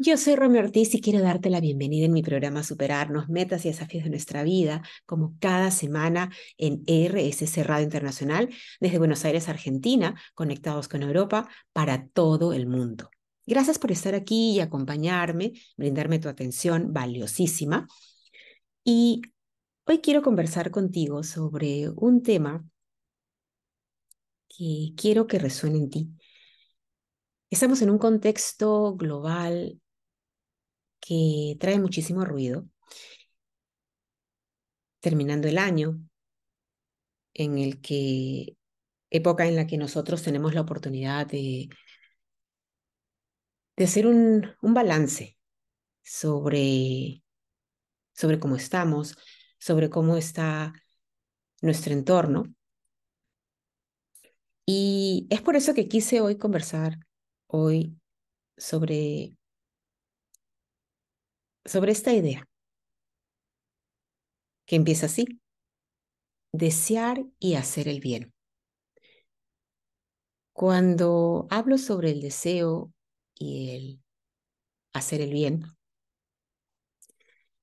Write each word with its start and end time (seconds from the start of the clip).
Yo 0.00 0.16
soy 0.16 0.36
Romeo 0.36 0.62
Ortiz 0.62 0.94
y 0.94 1.00
quiero 1.00 1.20
darte 1.20 1.50
la 1.50 1.60
bienvenida 1.60 2.06
en 2.06 2.12
mi 2.12 2.22
programa 2.22 2.62
Superarnos, 2.62 3.28
Metas 3.28 3.64
y 3.64 3.68
Desafíos 3.70 4.04
de 4.04 4.10
nuestra 4.10 4.44
vida, 4.44 4.80
como 5.06 5.36
cada 5.40 5.72
semana 5.72 6.30
en 6.56 6.84
RSC 6.86 7.64
Radio 7.64 7.82
Internacional, 7.82 8.48
desde 8.78 8.98
Buenos 8.98 9.24
Aires, 9.24 9.48
Argentina, 9.48 10.14
conectados 10.34 10.86
con 10.86 11.02
Europa 11.02 11.48
para 11.72 12.06
todo 12.06 12.52
el 12.52 12.68
mundo. 12.68 13.10
Gracias 13.44 13.80
por 13.80 13.90
estar 13.90 14.14
aquí 14.14 14.52
y 14.52 14.60
acompañarme, 14.60 15.54
brindarme 15.76 16.20
tu 16.20 16.28
atención 16.28 16.92
valiosísima. 16.92 17.88
Y 18.84 19.22
hoy 19.84 19.98
quiero 19.98 20.22
conversar 20.22 20.70
contigo 20.70 21.24
sobre 21.24 21.88
un 21.90 22.22
tema 22.22 22.64
que 24.48 24.92
quiero 24.96 25.26
que 25.26 25.40
resuene 25.40 25.78
en 25.78 25.90
ti. 25.90 26.08
Estamos 27.50 27.82
en 27.82 27.90
un 27.90 27.98
contexto 27.98 28.94
global 28.94 29.80
que 31.00 31.56
trae 31.60 31.78
muchísimo 31.78 32.24
ruido, 32.24 32.66
terminando 35.00 35.48
el 35.48 35.58
año, 35.58 36.00
en 37.34 37.58
el 37.58 37.80
que, 37.80 38.56
época 39.10 39.46
en 39.46 39.56
la 39.56 39.66
que 39.66 39.78
nosotros 39.78 40.22
tenemos 40.22 40.54
la 40.54 40.62
oportunidad 40.62 41.26
de, 41.26 41.68
de 43.76 43.84
hacer 43.84 44.06
un, 44.06 44.54
un 44.60 44.74
balance 44.74 45.36
sobre, 46.02 47.22
sobre 48.12 48.40
cómo 48.40 48.56
estamos, 48.56 49.16
sobre 49.58 49.90
cómo 49.90 50.16
está 50.16 50.72
nuestro 51.62 51.92
entorno. 51.92 52.54
Y 54.66 55.26
es 55.30 55.40
por 55.40 55.56
eso 55.56 55.74
que 55.74 55.88
quise 55.88 56.20
hoy 56.20 56.36
conversar 56.36 56.98
hoy 57.46 57.98
sobre 58.56 59.37
sobre 61.68 61.92
esta 61.92 62.12
idea, 62.12 62.48
que 64.66 64.76
empieza 64.76 65.06
así, 65.06 65.40
desear 66.52 67.24
y 67.38 67.54
hacer 67.54 67.88
el 67.88 68.00
bien. 68.00 68.32
Cuando 70.52 71.46
hablo 71.50 71.78
sobre 71.78 72.10
el 72.10 72.20
deseo 72.20 72.92
y 73.34 73.70
el 73.70 74.02
hacer 74.92 75.20
el 75.20 75.32
bien, 75.32 75.64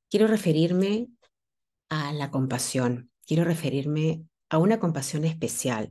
quiero 0.09 0.27
referirme 0.27 1.09
a 1.89 2.13
la 2.13 2.31
compasión, 2.31 3.11
quiero 3.25 3.43
referirme 3.43 4.25
a 4.49 4.59
una 4.59 4.79
compasión 4.79 5.25
especial, 5.25 5.89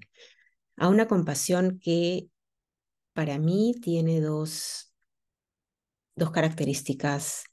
a 0.76 0.88
una 0.88 1.06
compasión 1.06 1.78
que 1.78 2.28
para 3.12 3.38
mí 3.38 3.74
tiene 3.82 4.20
dos, 4.20 4.94
dos 6.16 6.30
características 6.30 7.44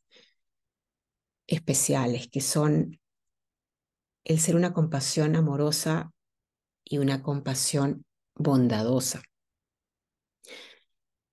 especiales, 1.51 2.27
que 2.29 2.41
son 2.41 2.99
el 4.23 4.39
ser 4.39 4.55
una 4.55 4.73
compasión 4.73 5.35
amorosa 5.35 6.11
y 6.83 6.97
una 6.99 7.21
compasión 7.21 8.05
bondadosa. 8.35 9.21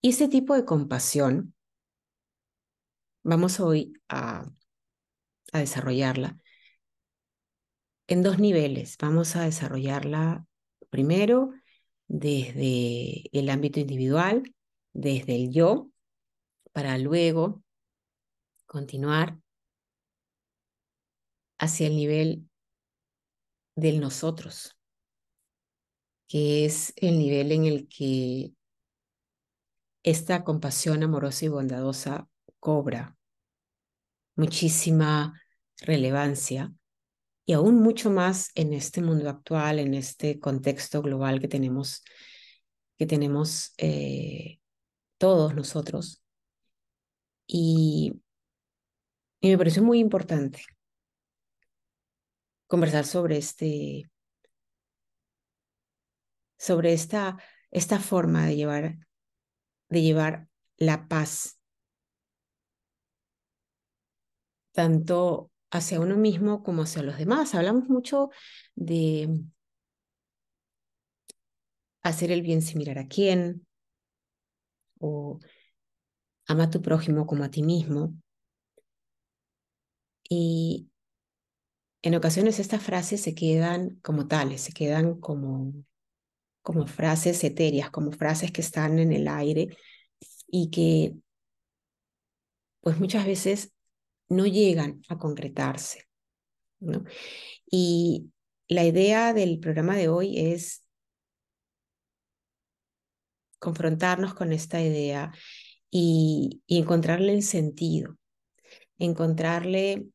Y 0.01 0.11
ese 0.11 0.29
tipo 0.29 0.55
de 0.55 0.65
compasión 0.65 1.55
vamos 3.23 3.61
hoy 3.61 3.93
a, 4.09 4.47
a 5.53 5.59
desarrollarla 5.59 6.37
en 8.09 8.23
dos 8.23 8.39
niveles. 8.39 8.97
Vamos 8.99 9.37
a 9.37 9.43
desarrollarla 9.43 10.47
primero 10.91 11.53
desde 12.09 13.29
el 13.33 13.51
ámbito 13.51 13.81
individual, 13.81 14.55
desde 14.93 15.37
el 15.37 15.53
yo, 15.53 15.91
para 16.73 16.97
luego 16.99 17.63
continuar 18.67 19.39
hacia 21.59 21.87
el 21.89 21.97
nivel 21.97 22.49
del 23.77 24.01
nosotros, 24.01 24.77
que 26.29 26.65
es 26.65 26.93
el 26.97 27.19
nivel 27.19 27.53
en 27.53 27.65
el 27.65 27.89
que 27.89 28.53
esta 30.03 30.45
compasión 30.45 31.03
amorosa 31.03 31.45
y 31.45 31.49
bondadosa 31.49 32.29
cobra 32.61 33.17
muchísima 34.37 35.41
relevancia 35.79 36.73
y 37.45 37.55
aún 37.55 37.83
mucho 37.83 38.11
más 38.11 38.51
en 38.55 38.73
este 38.75 39.01
mundo 39.01 39.29
actual, 39.29 39.79
en 39.79 39.95
este 39.95 40.39
contexto 40.39 41.03
global 41.03 41.41
que 41.41 41.49
tenemos, 41.49 42.05
que 42.99 43.07
tenemos 43.07 43.73
eh, 43.79 44.61
todos 45.19 45.55
nosotros. 45.55 46.23
Y, 47.47 48.21
y 49.41 49.49
me 49.49 49.57
pareció 49.59 49.83
muy 49.83 49.99
importante 49.99 50.63
conversar 52.69 53.05
sobre 53.05 53.39
este, 53.39 54.09
sobre 56.59 56.93
esta, 56.93 57.39
esta 57.71 57.99
forma 57.99 58.47
de 58.47 58.57
llevar, 58.57 58.99
de 59.89 60.03
llevar 60.03 60.49
la 60.77 61.09
paz 61.09 61.59
tanto 64.73 65.51
hacia 65.71 66.01
uno 66.01 66.17
mismo 66.17 66.63
como 66.63 66.83
hacia 66.83 67.03
los 67.03 67.19
demás. 67.19 67.55
Hablamos 67.55 67.89
mucho 67.89 68.31
de 68.77 69.29
hacer 72.03 72.31
el 72.31 72.43
bien 72.43 72.63
sin 72.63 72.79
mirar 72.79 72.99
a 72.99 73.09
quién, 73.09 73.67
o 75.01 75.39
ama 76.47 76.65
a 76.65 76.71
tu 76.71 76.81
prójimo 76.83 77.27
como 77.27 77.45
a 77.45 77.51
ti 77.51 77.63
mismo. 77.63 78.15
Y 80.31 80.89
en 82.09 82.15
ocasiones 82.15 82.59
estas 82.59 82.83
frases 82.83 83.21
se 83.21 83.35
quedan 83.35 83.97
como 83.97 84.27
tales, 84.27 84.63
se 84.63 84.73
quedan 84.73 85.21
como, 85.21 85.75
como 86.63 86.87
frases 86.87 87.45
etéreas, 87.45 87.91
como 87.91 88.13
frases 88.13 88.51
que 88.51 88.63
están 88.63 88.99
en 88.99 89.13
el 89.13 89.29
aire 89.29 89.77
y 90.47 90.71
que 90.71 91.17
pues 92.81 92.99
muchas 92.99 93.27
veces 93.27 93.75
no 94.31 94.47
llegan 94.47 95.03
a 95.11 95.19
concretarse. 95.19 96.09
¿no? 96.81 97.05
Y 97.71 98.31
la 98.69 98.85
idea 98.85 99.35
del 99.35 99.59
programa 99.61 99.95
de 99.95 100.09
hoy 100.09 100.39
es 100.39 100.83
confrontarnos 103.59 104.33
con 104.33 104.55
esta 104.55 104.81
idea 104.81 105.31
y, 105.91 106.63
y 106.67 106.79
encontrarle 106.79 107.35
el 107.35 107.43
sentido, 107.43 108.17
encontrarle 108.99 110.09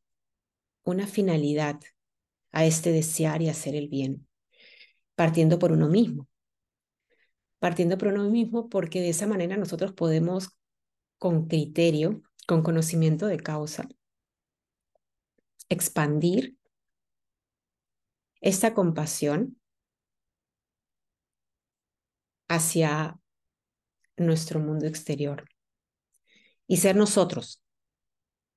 una 0.84 1.06
finalidad 1.06 1.80
a 2.52 2.64
este 2.64 2.92
desear 2.92 3.42
y 3.42 3.48
hacer 3.48 3.74
el 3.74 3.88
bien, 3.88 4.28
partiendo 5.14 5.58
por 5.58 5.72
uno 5.72 5.88
mismo. 5.88 6.28
Partiendo 7.58 7.98
por 7.98 8.08
uno 8.08 8.28
mismo 8.30 8.68
porque 8.68 9.00
de 9.00 9.08
esa 9.08 9.26
manera 9.26 9.56
nosotros 9.56 9.92
podemos 9.92 10.50
con 11.18 11.48
criterio, 11.48 12.22
con 12.46 12.62
conocimiento 12.62 13.26
de 13.26 13.38
causa, 13.38 13.88
expandir 15.68 16.56
esta 18.40 18.74
compasión 18.74 19.58
hacia 22.46 23.18
nuestro 24.16 24.60
mundo 24.60 24.86
exterior 24.86 25.48
y 26.66 26.76
ser 26.76 26.96
nosotros 26.96 27.63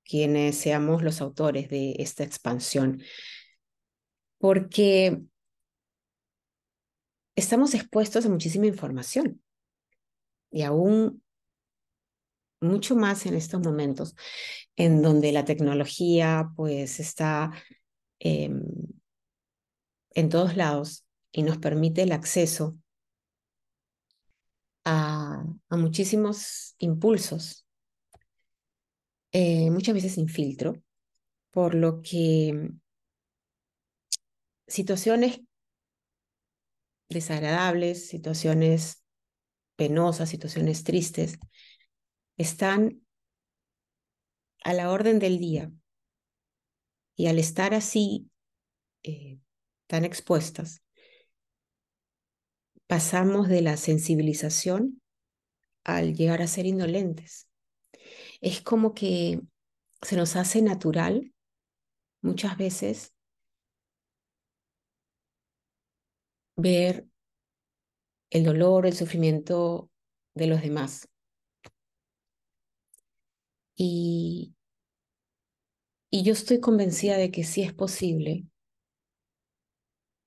quienes 0.08 0.58
seamos 0.58 1.04
los 1.04 1.22
autores 1.22 1.70
de 1.70 1.96
esta 2.00 2.24
expansión, 2.24 3.04
porque 4.40 5.22
estamos 7.36 7.74
expuestos 7.74 8.26
a 8.26 8.30
muchísima 8.30 8.66
información 8.66 9.42
y 10.50 10.64
aún 10.64 11.22
mucho 12.60 12.96
más 12.96 13.26
en 13.26 13.36
estos 13.36 13.62
momentos 13.62 14.16
en 14.76 15.02
donde 15.02 15.32
la 15.32 15.46
tecnología 15.46 16.50
pues 16.56 17.00
está 17.00 17.52
em, 18.20 18.64
en 20.12 20.30
todos 20.30 20.56
lados 20.56 21.06
y 21.32 21.44
nos 21.44 21.60
permite 21.60 22.02
el 22.02 22.12
acceso 22.12 22.78
a, 24.86 25.46
a 25.70 25.78
muchísimos 25.78 26.74
impulsos 26.80 27.67
eh, 29.32 29.70
muchas 29.72 29.96
veces 29.96 30.14
sin 30.14 30.30
filtro, 30.30 30.82
por 31.52 31.76
lo 31.76 32.02
que 32.02 32.72
situaciones 34.68 35.42
desagradables, 37.10 38.08
situaciones 38.08 39.04
penosas, 39.76 40.30
situaciones 40.30 40.84
tristes, 40.84 41.40
están 42.38 43.02
a 44.64 44.74
la 44.74 44.92
orden 44.92 45.20
del 45.20 45.40
día. 45.40 45.72
Y 47.16 47.28
al 47.28 47.40
estar 47.40 47.74
así, 47.74 48.30
eh, 49.04 49.40
tan 49.88 50.06
expuestas, 50.06 50.84
pasamos 52.88 53.48
de 53.48 53.62
la 53.62 53.78
sensibilización 53.78 55.02
al 55.84 56.16
llegar 56.16 56.42
a 56.42 56.48
ser 56.48 56.66
indolentes 56.66 57.47
Es 58.42 58.62
como 58.62 58.94
que 58.94 59.42
se 60.02 60.18
nos 60.18 60.36
hace 60.36 60.62
natural 60.62 61.34
muchas 62.22 62.58
veces 62.58 63.14
ver 66.58 67.06
el 68.30 68.44
dolor, 68.46 68.86
el 68.86 68.94
sufrimiento 68.96 69.90
de 70.34 70.48
los 70.48 70.62
demás. 70.62 71.10
Y, 73.78 74.54
y 76.10 76.24
yo 76.24 76.34
estoy 76.34 76.60
convencida 76.60 77.16
de 77.16 77.32
que 77.32 77.46
sí 77.46 77.62
es 77.62 77.72
posible 77.74 78.46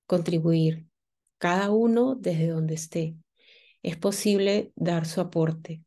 contribuir, 0.05 0.87
cada 1.37 1.71
uno 1.71 2.15
desde 2.15 2.47
donde 2.47 2.75
esté. 2.75 3.15
Es 3.83 3.97
posible 3.97 4.73
dar 4.75 5.05
su 5.07 5.21
aporte. 5.21 5.83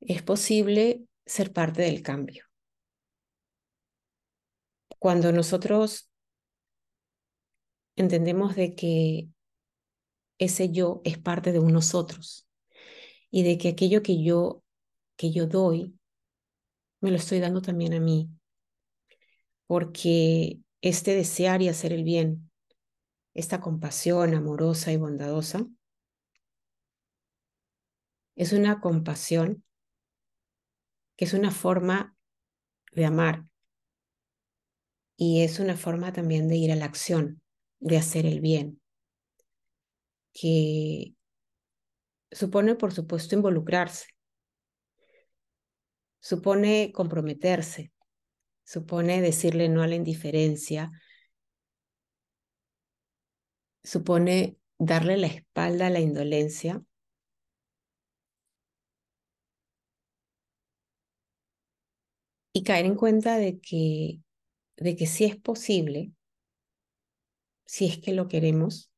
Es 0.00 0.22
posible 0.22 1.06
ser 1.26 1.52
parte 1.52 1.82
del 1.82 2.02
cambio. 2.02 2.44
Cuando 4.98 5.32
nosotros 5.32 6.10
entendemos 7.96 8.54
de 8.54 8.74
que 8.74 9.28
ese 10.38 10.70
yo 10.70 11.00
es 11.04 11.18
parte 11.18 11.52
de 11.52 11.58
un 11.58 11.72
nosotros 11.72 12.48
y 13.30 13.42
de 13.42 13.58
que 13.58 13.68
aquello 13.68 14.02
que 14.02 14.22
yo 14.22 14.62
que 15.16 15.30
yo 15.30 15.46
doy 15.46 15.98
me 17.00 17.10
lo 17.10 17.16
estoy 17.16 17.40
dando 17.40 17.62
también 17.62 17.94
a 17.94 18.00
mí 18.00 18.30
porque 19.66 20.60
este 20.80 21.14
desear 21.14 21.62
y 21.62 21.68
hacer 21.68 21.92
el 21.92 22.04
bien 22.04 22.50
esta 23.34 23.60
compasión 23.60 24.34
amorosa 24.34 24.92
y 24.92 24.96
bondadosa, 24.96 25.66
es 28.36 28.52
una 28.52 28.80
compasión 28.80 29.64
que 31.16 31.24
es 31.24 31.34
una 31.34 31.50
forma 31.50 32.16
de 32.92 33.04
amar 33.04 33.44
y 35.16 35.42
es 35.42 35.60
una 35.60 35.76
forma 35.76 36.12
también 36.12 36.48
de 36.48 36.56
ir 36.56 36.72
a 36.72 36.76
la 36.76 36.86
acción, 36.86 37.40
de 37.80 37.96
hacer 37.96 38.26
el 38.26 38.40
bien, 38.40 38.80
que 40.32 41.14
supone, 42.30 42.74
por 42.74 42.92
supuesto, 42.92 43.34
involucrarse, 43.34 44.06
supone 46.20 46.92
comprometerse, 46.92 47.92
supone 48.64 49.20
decirle 49.20 49.68
no 49.68 49.82
a 49.82 49.86
la 49.86 49.94
indiferencia, 49.94 50.90
supone 53.84 54.58
darle 54.78 55.16
la 55.16 55.26
espalda 55.26 55.88
a 55.88 55.90
la 55.90 56.00
indolencia. 56.00 56.82
Y 62.52 62.62
caer 62.64 62.86
en 62.86 62.96
cuenta 62.96 63.36
de 63.36 63.58
que, 63.60 64.20
de 64.76 64.96
que 64.96 65.06
sí 65.06 65.24
es 65.24 65.36
posible, 65.36 66.12
si 67.66 67.86
es 67.86 67.98
que 67.98 68.12
lo 68.12 68.28
queremos, 68.28 68.90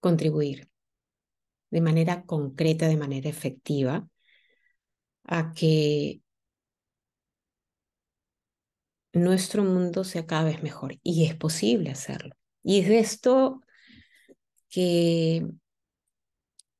contribuir 0.00 0.68
de 1.70 1.80
manera 1.80 2.24
concreta, 2.24 2.88
de 2.88 2.96
manera 2.96 3.28
efectiva, 3.30 4.08
a 5.24 5.52
que 5.54 6.20
nuestro 9.12 9.64
mundo 9.64 10.04
sea 10.04 10.26
cada 10.26 10.44
vez 10.44 10.62
mejor. 10.62 10.98
Y 11.02 11.24
es 11.26 11.34
posible 11.34 11.90
hacerlo. 11.90 12.34
Y 12.62 12.80
es 12.80 12.88
de 12.88 12.98
esto 12.98 13.60
que, 14.68 15.46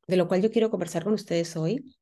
de 0.07 0.17
lo 0.17 0.29
cual 0.29 0.43
yo 0.43 0.51
quiero 0.51 0.71
conversar 0.71 1.05
con 1.05 1.15
ustedes 1.15 1.57
hoy. 1.57 1.97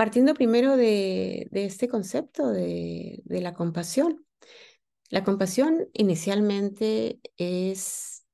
Partiendo 0.00 0.32
primero 0.32 0.78
de, 0.78 1.50
este 1.52 1.86
concepto 1.86 2.50
de, 2.50 3.22
la 3.26 3.52
compasión. 3.52 4.24
La 5.10 5.24
compasión 5.24 5.90
inicialmente 5.92 7.20
es, 7.36 8.24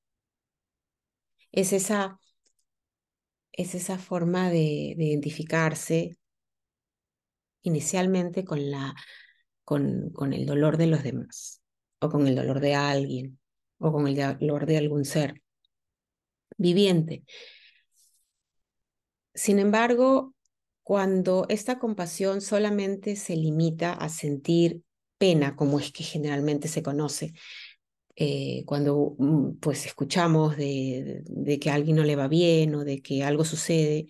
es, 1.51 1.73
esa, 1.73 2.21
es 3.51 3.75
esa 3.75 3.99
forma 3.99 4.49
de, 4.49 4.95
de 4.97 5.07
identificarse 5.07 6.17
inicialmente 7.63 8.45
con 8.45 8.63
el 10.33 10.47
dolor 10.47 10.77
de 10.77 10.87
los 10.87 11.03
demás 11.03 11.63
o 11.99 12.09
con 12.09 12.29
el 12.29 12.37
dolor 12.37 12.61
de 12.61 12.77
alguien 12.77 13.41
o 13.79 13.91
con 13.91 14.07
el 14.07 14.15
dolor 14.39 14.67
de 14.67 14.77
algún 14.77 15.05
ser 15.05 15.43
viviente. 16.59 17.25
Sin 19.35 19.59
embargo, 19.59 20.36
cuando 20.87 21.47
esta 21.49 21.81
compasión 21.81 22.41
solamente 22.41 23.17
se 23.17 23.35
limita 23.35 23.93
a 23.93 24.09
sentir 24.09 24.85
pena, 25.19 25.57
como 25.57 25.81
es 25.81 25.91
que 25.91 26.05
generalmente 26.05 26.69
se 26.69 26.81
conoce, 26.81 27.33
eh, 28.15 28.63
cuando 28.67 29.17
mm, 29.19 29.57
pues 29.59 29.85
escuchamos 29.85 30.57
de, 30.57 31.23
de, 31.25 31.59
que 31.59 31.71
a 31.71 31.75
alguien 31.75 31.97
no 31.97 32.05
le 32.05 32.15
va 32.15 32.29
bien 32.29 32.73
o 32.77 32.85
de 32.85 33.03
que 33.03 33.25
algo 33.25 33.45
sucede, 33.45 34.07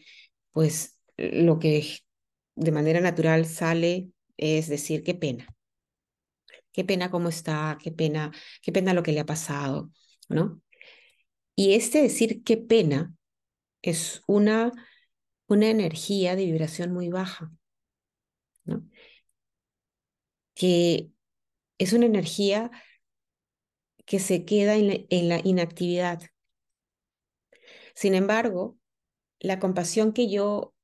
pues 0.52 0.98
lo 1.16 1.58
que 1.58 2.00
de 2.56 2.72
manera 2.72 3.00
natural 3.00 3.46
sale 3.46 4.10
es 4.36 4.68
decir 4.68 5.02
qué 5.02 5.14
pena, 5.14 5.48
qué 6.72 6.84
pena 6.84 7.10
cómo 7.10 7.30
está, 7.30 7.78
qué 7.82 7.90
pena, 7.90 8.32
qué 8.60 8.70
pena 8.70 8.92
lo 8.92 9.02
que 9.02 9.12
le 9.12 9.20
ha 9.20 9.26
pasado, 9.26 9.90
¿no? 10.28 10.60
Y 11.54 11.72
este 11.72 12.02
decir 12.02 12.44
qué 12.44 12.58
pena 12.58 13.14
es 13.80 14.20
una, 14.26 14.72
una 15.46 15.68
energía 15.68 16.36
de 16.36 16.44
vibración 16.46 16.92
muy 16.92 17.08
baja, 17.08 17.52
¿no? 18.64 18.82
Que 20.54 21.10
es 21.78 21.92
una 21.92 22.06
energía 22.06 22.70
que 24.06 24.18
se 24.20 24.44
queda 24.44 24.76
en 24.76 25.28
la, 25.28 25.40
inactividad. 25.44 26.22
Sin 27.94 28.14
embargo, 28.14 28.78
la 29.40 29.58
compasión 29.58 30.12
que 30.12 30.30
yo 30.30 30.74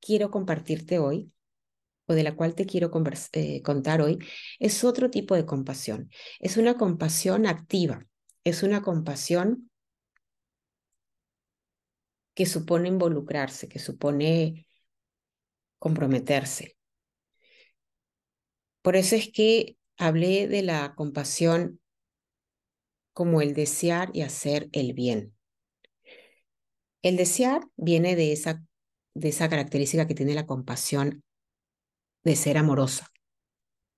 quiero 0.00 0.30
compartirte 0.30 0.98
hoy 0.98 1.32
o 2.06 2.14
de 2.14 2.22
la 2.22 2.34
cual 2.34 2.54
te 2.54 2.66
quiero 2.66 2.90
eh, 3.32 3.62
contar 3.62 4.02
hoy, 4.02 4.18
es 4.58 4.84
otro 4.84 5.10
tipo 5.10 5.34
de 5.34 5.46
compasión. 5.46 6.10
Es 6.40 6.56
una 6.56 6.76
compasión 6.76 7.46
activa, 7.46 8.06
es 8.44 8.62
una 8.62 8.82
compasión 8.82 9.70
que 12.34 12.46
supone 12.46 12.88
involucrarse, 12.88 13.68
que 13.68 13.78
supone 13.78 14.66
comprometerse. 15.78 16.76
Por 18.82 18.96
eso 18.96 19.16
es 19.16 19.30
que 19.30 19.76
hablé 19.96 20.48
de 20.48 20.62
la 20.62 20.94
compasión 20.94 21.80
como 23.12 23.42
el 23.42 23.54
desear 23.54 24.10
y 24.12 24.22
hacer 24.22 24.68
el 24.72 24.94
bien. 24.94 25.34
El 27.02 27.16
desear 27.16 27.62
viene 27.76 28.16
de 28.16 28.32
esa, 28.32 28.64
de 29.14 29.28
esa 29.28 29.48
característica 29.48 30.06
que 30.06 30.14
tiene 30.14 30.34
la 30.34 30.46
compasión 30.46 31.22
de 32.24 32.36
ser 32.36 32.58
amorosa. 32.58 33.12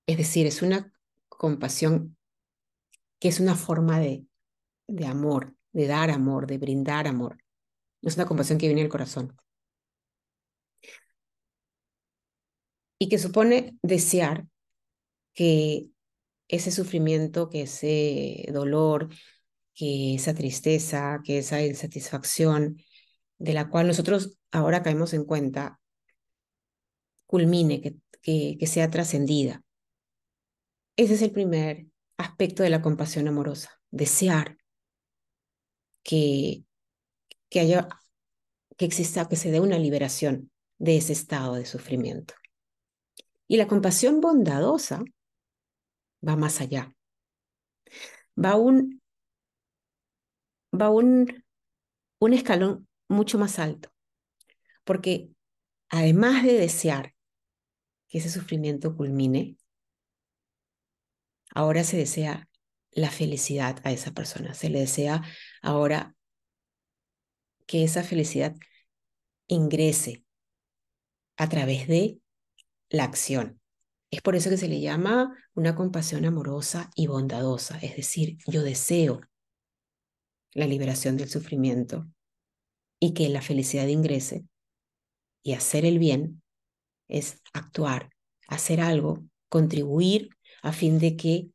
Es 0.07 0.17
decir, 0.17 0.47
es 0.47 0.61
una 0.61 0.91
compasión 1.29 2.17
que 3.19 3.27
es 3.27 3.39
una 3.39 3.55
forma 3.55 3.99
de, 3.99 4.25
de 4.87 5.05
amor, 5.05 5.55
de 5.71 5.87
dar 5.87 6.09
amor, 6.09 6.47
de 6.47 6.57
brindar 6.57 7.07
amor. 7.07 7.44
Es 8.05 8.15
una 8.15 8.25
compasión 8.25 8.57
que 8.57 8.67
viene 8.67 8.81
del 8.81 8.89
corazón. 8.89 9.35
Y 12.97 13.09
que 13.09 13.17
supone 13.17 13.77
desear 13.81 14.47
que 15.33 15.87
ese 16.47 16.71
sufrimiento, 16.71 17.49
que 17.49 17.63
ese 17.63 18.45
dolor, 18.53 19.09
que 19.73 20.15
esa 20.15 20.33
tristeza, 20.33 21.19
que 21.25 21.39
esa 21.39 21.61
insatisfacción, 21.61 22.77
de 23.37 23.53
la 23.53 23.69
cual 23.69 23.87
nosotros 23.87 24.37
ahora 24.51 24.83
caemos 24.83 25.13
en 25.13 25.25
cuenta, 25.25 25.79
culmine, 27.27 27.81
que 27.81 27.95
que, 28.25 28.67
sea 28.67 28.89
trascendida. 28.89 29.63
Ese 30.97 31.13
es 31.13 31.21
el 31.21 31.31
primer 31.31 31.85
aspecto 32.17 32.63
de 32.63 32.71
la 32.71 32.81
compasión 32.81 33.27
amorosa, 33.27 33.79
desear 33.91 34.57
que, 36.03 36.63
que 37.55 37.61
haya, 37.61 37.87
que 38.75 38.83
exista, 38.83 39.29
que 39.29 39.37
se 39.37 39.49
dé 39.49 39.61
una 39.61 39.79
liberación 39.79 40.51
de 40.77 40.97
ese 40.97 41.13
estado 41.13 41.55
de 41.55 41.65
sufrimiento. 41.65 42.33
Y 43.47 43.55
la 43.55 43.65
compasión 43.65 44.19
bondadosa 44.19 45.05
va 46.27 46.35
más 46.35 46.59
allá. 46.59 46.93
Va 48.37 48.57
un, 48.57 49.01
va 50.73 50.89
un, 50.89 51.45
un 52.19 52.33
escalón 52.33 52.89
mucho 53.07 53.37
más 53.37 53.57
alto. 53.57 53.89
Porque 54.83 55.29
además 55.87 56.43
de 56.43 56.55
desear 56.55 57.15
que 58.09 58.17
ese 58.17 58.29
sufrimiento 58.29 58.97
culmine, 58.97 59.55
ahora 61.51 61.85
se 61.85 61.95
desea 61.95 62.49
la 62.91 63.11
felicidad 63.11 63.79
a 63.85 63.93
esa 63.93 64.11
persona, 64.11 64.53
se 64.53 64.69
le 64.69 64.81
desea 64.81 65.21
ahora 65.61 66.14
que 67.65 67.83
esa 67.83 68.03
felicidad 68.03 68.55
ingrese 69.47 70.25
a 71.37 71.49
través 71.49 71.87
de 71.87 72.19
la 72.89 73.03
acción. 73.03 73.59
Es 74.11 74.21
por 74.21 74.35
eso 74.35 74.49
que 74.49 74.57
se 74.57 74.67
le 74.67 74.79
llama 74.79 75.35
una 75.53 75.75
compasión 75.75 76.25
amorosa 76.25 76.89
y 76.95 77.07
bondadosa, 77.07 77.77
es 77.79 77.95
decir, 77.95 78.37
yo 78.47 78.63
deseo 78.63 79.21
la 80.53 80.67
liberación 80.67 81.17
del 81.17 81.29
sufrimiento 81.29 82.07
y 82.99 83.13
que 83.13 83.27
la 83.29 83.41
felicidad 83.41 83.87
ingrese 83.87 84.45
y 85.43 85.53
hacer 85.53 85.85
el 85.85 85.99
bien 85.99 86.41
es 87.07 87.41
actuar, 87.53 88.09
hacer 88.47 88.79
algo, 88.79 89.23
contribuir 89.49 90.29
a 90.61 90.71
fin 90.71 90.97
de 90.97 91.17
que 91.17 91.49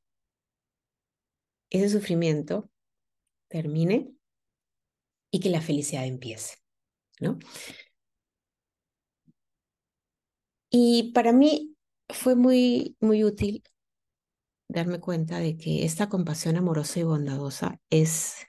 ese 1.71 1.89
sufrimiento 1.89 2.71
termine 3.49 4.13
y 5.31 5.41
que 5.41 5.51
la 5.51 5.61
felicidad 5.61 6.07
empiece, 6.07 6.57
¿no? 7.21 7.39
Y 10.71 11.13
para 11.13 11.33
mí 11.33 11.77
fue 12.09 12.35
muy, 12.37 12.97
muy 13.01 13.25
útil 13.25 13.63
darme 14.69 15.01
cuenta 15.01 15.39
de 15.39 15.57
que 15.57 15.85
esta 15.85 16.09
compasión 16.09 16.57
amorosa 16.57 17.01
y 17.01 17.03
bondadosa 17.03 17.81
es 17.91 18.47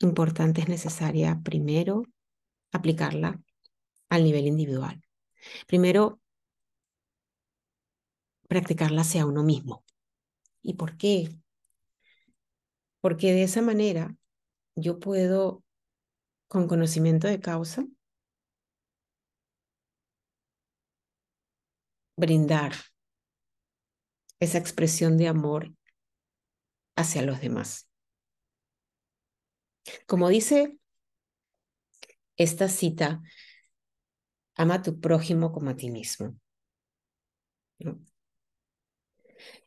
importante, 0.00 0.60
es 0.60 0.68
necesaria 0.68 1.40
primero 1.44 2.02
aplicarla 2.72 3.40
al 4.08 4.24
nivel 4.24 4.46
individual. 4.46 5.00
Primero, 5.66 6.20
practicarla 8.48 9.02
hacia 9.02 9.26
uno 9.26 9.42
mismo. 9.42 9.84
¿Y 10.62 10.74
por 10.74 10.96
qué? 10.96 11.28
Porque 13.00 13.32
de 13.32 13.44
esa 13.44 13.62
manera 13.62 14.16
yo 14.76 15.00
puedo, 15.00 15.64
con 16.48 16.68
conocimiento 16.68 17.28
de 17.28 17.40
causa, 17.40 17.86
brindar 22.16 22.72
esa 24.40 24.58
expresión 24.58 25.16
de 25.18 25.28
amor 25.28 25.74
hacia 26.96 27.22
los 27.22 27.40
demás. 27.40 27.88
Como 30.06 30.28
dice 30.28 30.78
esta 32.36 32.68
cita, 32.68 33.22
ama 34.56 34.74
a 34.76 34.82
tu 34.82 35.00
prójimo 35.00 35.52
como 35.52 35.70
a 35.70 35.76
ti 35.76 35.90
mismo. 35.90 36.36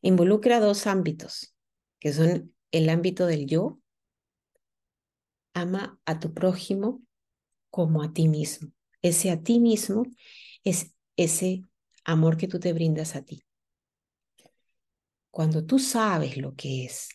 Involucra 0.01 0.59
dos 0.59 0.87
ámbitos, 0.87 1.55
que 1.99 2.13
son 2.13 2.53
el 2.71 2.89
ámbito 2.89 3.25
del 3.25 3.45
yo, 3.45 3.79
ama 5.53 5.99
a 6.05 6.19
tu 6.19 6.33
prójimo 6.33 7.01
como 7.69 8.01
a 8.01 8.13
ti 8.13 8.27
mismo. 8.27 8.71
Ese 9.01 9.31
a 9.31 9.41
ti 9.41 9.59
mismo 9.59 10.03
es 10.63 10.93
ese 11.15 11.63
amor 12.03 12.37
que 12.37 12.47
tú 12.47 12.59
te 12.59 12.73
brindas 12.73 13.15
a 13.15 13.23
ti. 13.23 13.43
Cuando 15.31 15.65
tú 15.65 15.79
sabes 15.79 16.37
lo 16.37 16.55
que 16.55 16.85
es 16.85 17.09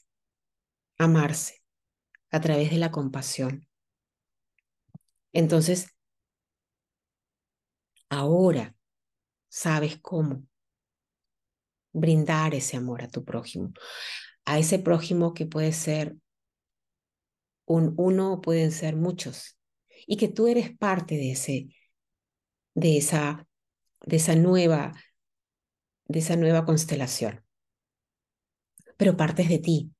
amarse 0.98 1.62
a 2.30 2.40
través 2.40 2.70
de 2.70 2.78
la 2.78 2.90
compasión, 2.90 3.66
entonces 5.32 5.88
ahora 8.08 8.74
sabes 9.48 9.98
cómo 10.00 10.46
brindar 11.92 12.54
ese 12.54 12.76
amor 12.76 13.02
a 13.02 13.08
tu 13.08 13.24
prójimo, 13.24 13.72
a 14.44 14.58
ese 14.58 14.78
prójimo 14.78 15.34
que 15.34 15.46
puede 15.46 15.72
ser 15.72 16.16
un 17.66 17.94
uno 17.96 18.40
pueden 18.40 18.72
ser 18.72 18.96
muchos, 18.96 19.58
y 20.06 20.16
que 20.16 20.28
tú 20.28 20.46
eres 20.46 20.76
parte 20.76 21.16
de 21.16 21.32
ese, 21.32 21.68
de 22.74 22.98
esa, 22.98 23.46
de 24.04 24.16
esa 24.16 24.36
nueva, 24.36 24.92
de 26.06 26.18
esa 26.18 26.36
nueva 26.36 26.64
constelación. 26.64 27.44
Pero 28.96 29.16
partes 29.16 29.48
de 29.48 29.58
ti. 29.58 29.90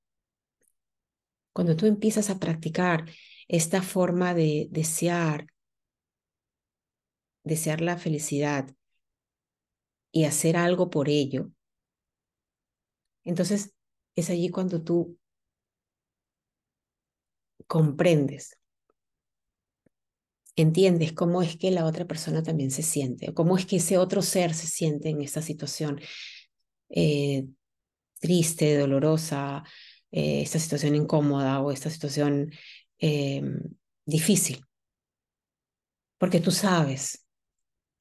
Cuando 1.52 1.76
tú 1.76 1.86
empiezas 1.86 2.30
a 2.30 2.38
practicar 2.38 3.04
esta 3.48 3.82
forma 3.82 4.34
de 4.34 4.68
desear, 4.70 5.46
desear 7.44 7.80
la 7.80 7.96
felicidad 7.96 8.74
y 10.10 10.24
hacer 10.24 10.56
algo 10.56 10.90
por 10.90 11.08
ello, 11.08 11.50
entonces 13.24 13.74
es 14.16 14.30
allí 14.30 14.50
cuando 14.50 14.82
tú 14.82 15.18
comprendes, 17.66 18.58
entiendes 20.56 21.12
cómo 21.12 21.42
es 21.42 21.56
que 21.56 21.70
la 21.70 21.84
otra 21.84 22.06
persona 22.06 22.42
también 22.42 22.70
se 22.70 22.82
siente, 22.82 23.34
cómo 23.34 23.56
es 23.58 23.66
que 23.66 23.76
ese 23.76 23.98
otro 23.98 24.22
ser 24.22 24.54
se 24.54 24.66
siente 24.66 25.08
en 25.08 25.20
esta 25.20 25.42
situación 25.42 26.00
eh, 26.90 27.46
triste, 28.20 28.78
dolorosa, 28.78 29.64
eh, 30.10 30.42
esta 30.42 30.58
situación 30.58 30.94
incómoda 30.94 31.60
o 31.60 31.72
esta 31.72 31.90
situación 31.90 32.52
em, 32.98 33.60
difícil. 34.06 34.64
Porque 36.18 36.40
tú 36.40 36.50
sabes 36.50 37.26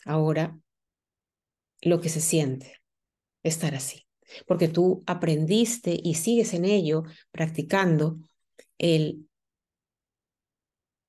ahora 0.05 0.57
lo 1.81 1.99
que 1.99 2.09
se 2.09 2.21
siente 2.21 2.81
estar 3.41 3.75
así. 3.75 4.05
Porque 4.47 4.67
tú 4.67 5.03
aprendiste 5.05 5.99
y 6.01 6.15
sigues 6.15 6.53
en 6.53 6.65
ello 6.65 7.03
practicando 7.31 8.19
el 8.77 9.27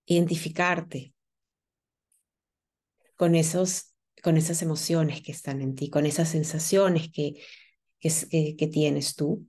identificarte 0.07 1.15
con, 3.17 3.35
esos, 3.35 3.95
con 4.23 4.37
esas 4.37 4.63
emociones 4.63 5.23
que 5.23 5.33
están 5.33 5.61
en 5.63 5.75
ti, 5.75 5.91
con 5.91 6.07
esas 6.07 6.29
sensaciones 6.29 7.11
que, 7.11 7.35
que, 8.01 8.69
tienes 8.73 9.15
tú. 9.15 9.47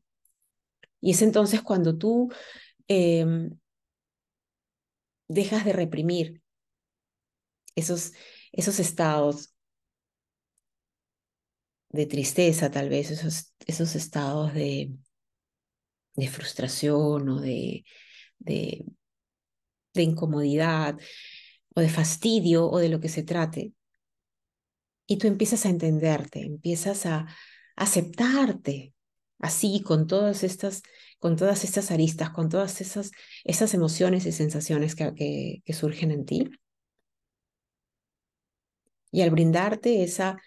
Y 1.02 1.12
es 1.12 1.22
entonces 1.22 1.62
cuando 1.62 1.98
tú 1.98 2.32
em, 2.88 3.58
dejas 5.28 5.66
de 5.66 5.74
reprimir 5.74 6.42
esos, 7.76 8.14
esos 8.52 8.80
estados 8.80 9.54
de 11.90 12.06
tristeza, 12.06 12.72
tal 12.72 12.90
vez, 12.90 13.12
esos, 13.12 13.54
esos 13.66 13.96
estados 13.96 14.54
de, 14.54 14.92
de 16.16 16.28
frustración 16.28 17.30
o 17.30 17.40
de, 17.40 17.86
de 19.96 20.04
incomodidad 20.04 21.00
o 21.76 21.82
de 21.82 21.90
fastidio 21.90 22.70
o 22.70 22.78
de 22.80 22.90
lo 22.90 23.00
que 23.00 23.10
se 23.10 23.24
trate. 23.24 23.74
Y 25.08 25.18
tú 25.18 25.28
empiezas 25.28 25.66
a 25.66 25.70
entenderte, 25.70 26.42
empiezas 26.42 27.06
a 27.06 27.28
aceptarte 27.76 28.94
así 29.40 29.82
con 29.82 30.08
todas 30.08 30.44
estas 30.44 30.84
con 31.26 31.38
todas 31.38 31.64
estas 31.64 31.90
aristas, 31.90 32.30
con 32.30 32.50
todas 32.50 32.82
esas, 32.82 33.10
esas 33.44 33.74
emociones 33.74 34.28
y 34.28 34.32
sensaciones 34.32 34.94
que, 34.94 35.62
que, 35.66 35.74
surgen 35.74 36.12
en 36.12 36.24
ti. 36.24 36.52
Y 39.12 39.22
al 39.22 39.32
brindarte 39.32 40.04
esa, 40.04 40.40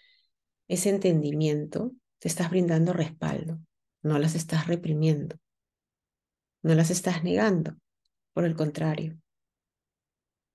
ese 0.68 0.90
entendimiento, 0.90 1.90
te 2.20 2.28
estás 2.28 2.50
brindando 2.50 2.92
respaldo, 2.92 3.58
no 4.02 4.20
las 4.20 4.36
estás 4.36 4.68
reprimiendo, 4.68 5.36
no 6.62 6.76
las 6.76 6.90
estás 6.90 7.24
negando, 7.24 7.74
por 8.32 8.44
el 8.44 8.54
contrario, 8.54 9.18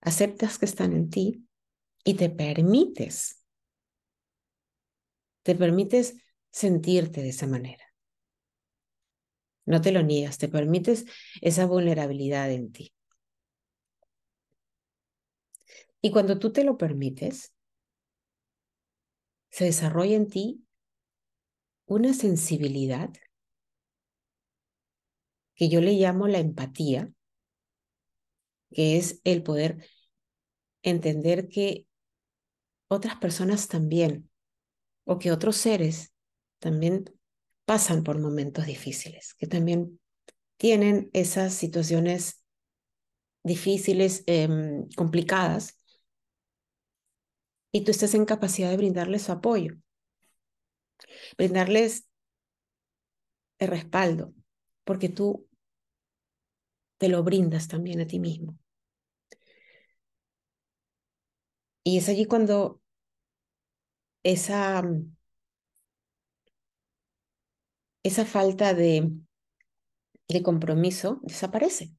aceptas 0.04 0.60
que 0.60 0.66
están 0.66 0.94
en 0.94 1.10
ti 1.10 1.48
y 2.04 2.16
te 2.16 2.30
permites, 2.30 3.44
te 5.44 5.56
permites 5.56 6.16
sentirte 6.52 7.22
de 7.22 7.30
esa 7.30 7.48
manera. 7.48 7.86
No 9.66 9.80
te 9.82 9.92
lo 9.92 10.02
niegas, 10.04 10.38
te 10.38 10.50
permites 10.50 11.06
esa 11.42 11.66
vulnerabilidad 11.66 12.52
en 12.52 12.72
ti. 12.72 12.94
Y 16.02 16.12
cuando 16.12 16.38
tú 16.38 16.52
te 16.52 16.66
lo 16.66 16.78
permites, 16.78 17.54
se 19.50 19.66
desarrolla 19.66 20.16
en 20.16 20.28
ti 20.28 20.66
una 21.86 22.14
sensibilidad 22.14 23.10
que 25.56 25.70
yo 25.70 25.80
le 25.80 25.94
llamo 25.94 26.28
la 26.28 26.40
empatía, 26.40 27.12
que 28.72 28.98
es 28.98 29.22
el 29.24 29.44
poder 29.44 29.86
entender 30.84 31.48
que 31.50 31.88
otras 32.88 33.18
personas 33.18 33.68
también, 33.68 34.30
o 35.06 35.20
que 35.20 35.32
otros 35.32 35.58
seres 35.58 36.14
también 36.60 37.06
pasan 37.66 38.04
por 38.04 38.20
momentos 38.20 38.66
difíciles, 38.66 39.34
que 39.36 39.48
también 39.48 40.00
tienen 40.58 41.10
esas 41.14 41.54
situaciones 41.54 42.44
difíciles, 43.44 44.24
em, 44.28 44.88
complicadas, 44.96 45.78
y 47.74 47.84
tú 47.84 47.92
estás 47.92 48.14
en 48.14 48.24
capacidad 48.26 48.70
de 48.70 48.78
brindarles 48.78 49.24
su 49.24 49.32
apoyo, 49.34 49.76
brindarles 51.38 52.08
el 53.60 53.68
respaldo, 53.70 54.34
porque 54.84 55.10
tú 55.10 55.48
te 56.98 57.08
lo 57.08 57.22
brindas 57.24 57.68
también 57.68 58.02
a 58.02 58.08
ti 58.08 58.20
mismo. 58.20 58.58
Y 61.86 61.98
es 61.98 62.10
allí 62.10 62.26
cuando 62.26 62.82
esa, 64.24 64.82
esa 68.04 68.26
falta 68.26 68.74
de, 68.74 69.12
de 70.28 70.44
compromiso 70.44 71.22
desaparece. 71.24 71.94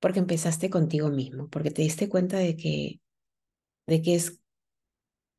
Porque 0.00 0.18
empezaste 0.24 0.68
contigo 0.76 1.08
mismo, 1.10 1.48
porque 1.48 1.70
te 1.70 1.82
diste 1.82 2.08
cuenta 2.08 2.36
de 2.38 2.56
que, 2.56 3.00
de 3.88 4.02
que 4.02 4.16
es, 4.16 4.40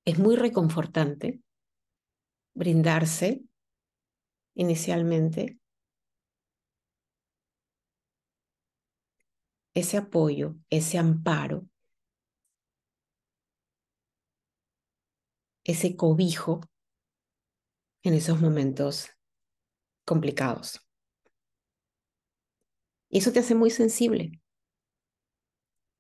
es 0.05 0.17
muy 0.17 0.38
reconfortante 0.38 1.41
brindarse 2.55 3.43
inicialmente 4.55 5.57
ese 9.75 9.98
apoyo, 9.98 10.55
ese 10.72 10.98
amparo, 10.98 11.67
ese 15.63 15.96
cobijo 15.96 16.62
en 18.03 18.13
esos 18.13 18.39
momentos 18.41 19.10
complicados. 20.05 20.79
Y 23.10 23.20
eso 23.20 23.32
te 23.32 23.39
hace 23.39 23.55
muy 23.55 23.70
sensible. 23.70 24.41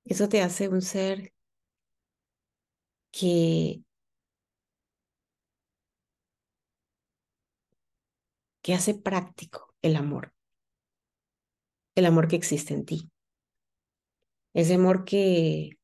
Eso 0.05 0.29
te 0.29 0.41
hace 0.41 0.69
un 0.69 0.81
ser 0.81 1.33
que, 3.11 3.83
que 8.63 8.73
hace 8.73 8.95
práctico 8.95 9.75
el 9.83 9.95
amor, 9.95 10.33
el 11.95 12.05
amor 12.05 12.27
que 12.27 12.35
existe 12.35 12.73
en 12.75 12.85
ti, 12.85 13.09
ese 14.53 14.75
amor 14.75 15.05
que, 15.05 15.77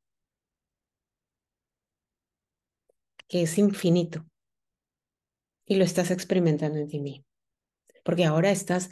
que 3.29 3.43
es 3.43 3.57
infinito 3.57 4.25
y 5.65 5.75
lo 5.75 5.85
estás 5.85 6.11
experimentando 6.11 6.79
en 6.79 6.87
ti 6.87 6.99
mismo, 6.99 7.25
porque 8.03 8.25
ahora 8.25 8.51
estás 8.51 8.89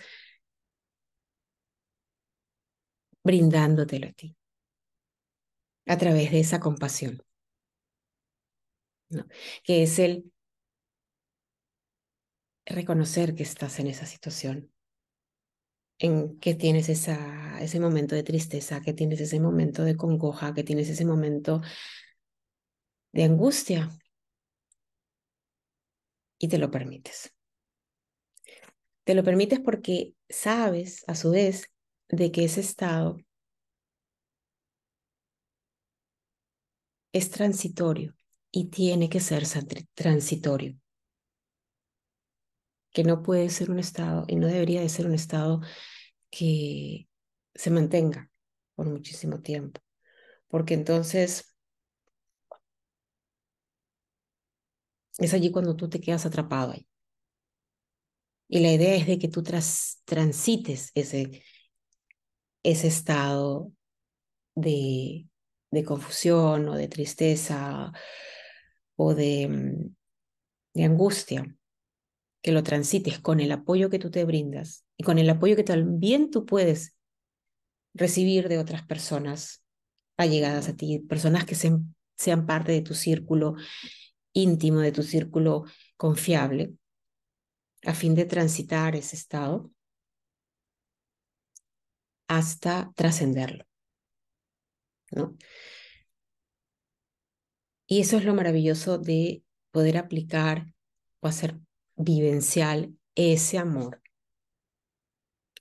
brindándotelo 3.24 4.08
a 4.08 4.14
ti 4.14 4.36
a 5.88 5.98
través 5.98 6.32
de 6.32 6.40
esa 6.40 6.60
compasión, 6.60 7.22
que 9.64 9.84
es 9.84 10.00
el 10.00 10.32
reconocer 12.66 13.34
que 13.36 13.44
estás 13.44 13.80
en 13.80 13.88
esa 13.88 14.06
situación, 14.06 14.72
en 16.00 16.40
que 16.40 16.54
tienes 16.54 16.90
esa, 16.90 17.60
ese 17.62 17.80
momento 17.80 18.14
de 18.14 18.24
tristeza, 18.24 18.82
que 18.82 18.94
tienes 18.94 19.20
ese 19.22 19.40
momento 19.40 19.84
de 19.84 19.98
congoja, 19.98 20.54
que 20.54 20.64
tienes 20.64 20.90
ese 20.90 21.06
momento 21.06 21.62
de 23.14 23.24
angustia 23.24 23.90
y 26.40 26.48
te 26.48 26.58
lo 26.58 26.72
permites. 26.72 27.34
Te 29.04 29.16
lo 29.16 29.24
permites 29.24 29.60
porque 29.60 30.16
sabes 30.30 31.04
a 31.08 31.16
su 31.16 31.32
vez 31.32 31.72
de 32.10 32.32
que 32.32 32.46
ese 32.46 32.62
estado 32.62 33.18
es 37.14 37.32
transitorio 37.32 38.14
y 38.52 38.66
tiene 38.66 39.10
que 39.10 39.20
ser 39.20 39.44
transitorio. 39.94 40.78
Que 42.92 43.04
no 43.04 43.24
puede 43.24 43.50
ser 43.50 43.72
un 43.72 43.80
estado 43.80 44.26
y 44.28 44.36
no 44.36 44.48
debería 44.48 44.82
de 44.82 44.90
ser 44.90 45.06
un 45.06 45.14
estado 45.14 45.62
que 46.30 47.08
se 47.54 47.70
mantenga 47.70 48.30
por 48.76 48.88
muchísimo 48.88 49.42
tiempo. 49.42 49.82
Porque 50.48 50.74
entonces 50.74 51.57
es 55.18 55.34
allí 55.34 55.52
cuando 55.52 55.76
tú 55.76 55.90
te 55.90 56.00
quedas 56.00 56.26
atrapado 56.26 56.74
ahí. 56.74 56.88
Y 58.50 58.60
la 58.60 58.72
idea 58.72 58.96
es 58.96 59.08
de 59.08 59.20
que 59.20 59.28
tú 59.28 59.44
transites 59.44 60.92
ese, 60.96 61.44
ese 62.64 62.88
estado 62.88 63.72
de 64.56 65.28
de 65.72 65.84
confusión 65.84 66.70
o 66.70 66.76
de 66.76 66.88
tristeza 66.88 67.92
o 68.96 69.14
de, 69.14 69.48
mm, 69.48 69.96
de 70.74 70.84
angustia, 70.84 71.56
que 72.42 72.52
lo 72.52 72.64
transites 72.64 73.20
con 73.20 73.40
el 73.40 73.52
apoyo 73.52 73.90
que 73.90 74.00
tú 74.00 74.10
te 74.10 74.26
brindas 74.26 74.86
y 74.98 75.04
con 75.04 75.20
el 75.20 75.30
apoyo 75.30 75.56
que 75.56 75.64
también 75.64 76.32
tú 76.32 76.46
puedes 76.46 76.96
recibir 77.94 78.48
de 78.48 78.60
otras 78.60 78.86
personas 78.86 79.64
allegadas 80.18 80.70
a 80.70 80.76
ti, 80.76 81.00
personas 81.00 81.46
que 81.46 81.56
sean, 81.56 81.96
sean 82.16 82.46
parte 82.46 82.72
de 82.72 82.82
tu 82.82 82.94
círculo 82.94 83.56
íntimo, 84.38 84.80
de 84.80 84.92
tu 84.92 85.04
círculo 85.04 85.66
confiable, 85.98 86.74
a 87.84 87.94
fin 87.94 88.16
de 88.16 88.26
transitar 88.26 88.96
ese 88.96 89.16
estado 89.16 89.72
hasta 92.28 92.92
trascenderlo. 92.96 93.66
Y 97.88 98.02
eso 98.02 98.18
es 98.18 98.26
lo 98.26 98.34
maravilloso 98.34 98.98
de 98.98 99.44
poder 99.72 99.98
aplicar 99.98 100.74
o 101.22 101.28
hacer 101.28 101.60
vivencial 101.96 102.98
ese 103.16 103.58
amor 103.58 104.02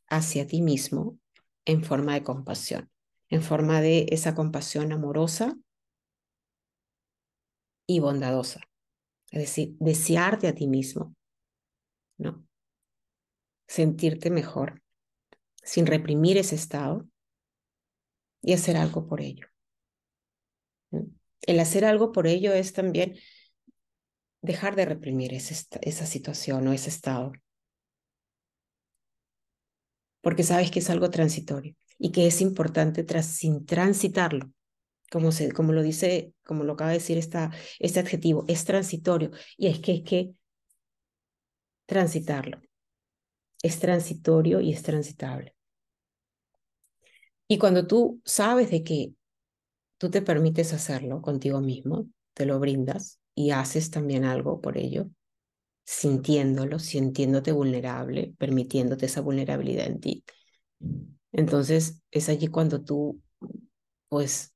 hacia 0.09 0.47
ti 0.47 0.61
mismo 0.63 1.19
en 1.65 1.83
forma 1.83 2.15
de 2.15 2.25
compasión, 2.25 2.91
en 3.29 3.43
forma 3.43 3.81
de 3.81 4.07
esa 4.11 4.35
compasión 4.35 4.93
amorosa 4.93 5.57
y 7.87 8.01
bondadosa. 8.01 8.61
Es 9.31 9.41
decir, 9.41 9.77
desearte 9.79 10.49
a 10.49 10.55
ti 10.55 10.67
mismo, 10.67 11.15
¿no? 12.19 12.47
Sentirte 13.67 14.31
mejor 14.31 14.83
sin 15.63 15.87
reprimir 15.87 16.39
ese 16.39 16.55
estado 16.55 17.09
y 18.41 18.53
hacer 18.53 18.77
algo 18.77 19.07
por 19.07 19.21
ello. 19.21 19.49
El 21.43 21.61
hacer 21.61 21.85
algo 21.85 22.13
por 22.13 22.27
ello 22.27 22.53
es 22.53 22.73
también 22.73 23.17
dejar 24.43 24.77
de 24.77 24.85
reprimir 24.85 25.35
esa 25.35 26.07
situación 26.07 26.67
o 26.69 26.73
ese 26.73 26.89
estado. 26.89 27.33
Porque 30.21 30.45
sabes 30.45 30.71
que 30.71 30.79
es 30.79 30.91
algo 30.91 31.11
transitorio 31.11 31.75
y 31.99 32.13
que 32.13 32.27
es 32.27 32.41
importante 32.41 33.05
sin 33.23 33.67
transitarlo. 33.67 34.51
Como, 35.11 35.33
se, 35.33 35.53
como 35.53 35.73
lo 35.73 35.83
dice, 35.83 36.33
como 36.45 36.65
lo 36.65 36.73
acaba 36.75 36.91
de 36.91 36.99
decir 36.99 37.19
esta, 37.19 37.53
este 37.79 38.01
adjetivo, 38.01 38.45
es 38.49 38.65
transitorio. 38.65 39.31
Y 39.57 39.69
es 39.69 39.79
que 39.81 39.95
es 39.95 40.03
que 40.03 40.33
transitarlo. 41.87 42.61
Es 43.63 43.79
transitorio 43.81 44.61
y 44.61 44.73
es 44.73 44.83
transitable. 44.83 45.55
Y 47.49 47.59
cuando 47.59 47.87
tú 47.87 48.21
sabes 48.25 48.71
de 48.71 48.83
que 48.83 49.13
tú 49.99 50.11
te 50.11 50.23
permites 50.23 50.73
hacerlo 50.73 51.23
contigo 51.23 51.61
mismo, 51.61 52.09
te 52.35 52.47
lo 52.47 52.59
brindas 52.61 53.21
y 53.35 53.51
haces 53.51 53.91
también 53.91 54.25
algo 54.25 54.61
por 54.61 54.79
ello, 54.79 55.09
sintiéndolo, 55.85 56.79
sintiéndote 56.79 57.53
vulnerable, 57.53 58.35
permitiéndote 58.39 59.07
esa 59.07 59.23
vulnerabilidad 59.23 59.87
en 59.87 60.01
ti. 60.01 60.25
Entonces 61.33 62.03
es 62.11 62.29
allí 62.29 62.49
cuando 62.49 62.83
tú, 62.83 63.21
pues, 64.09 64.56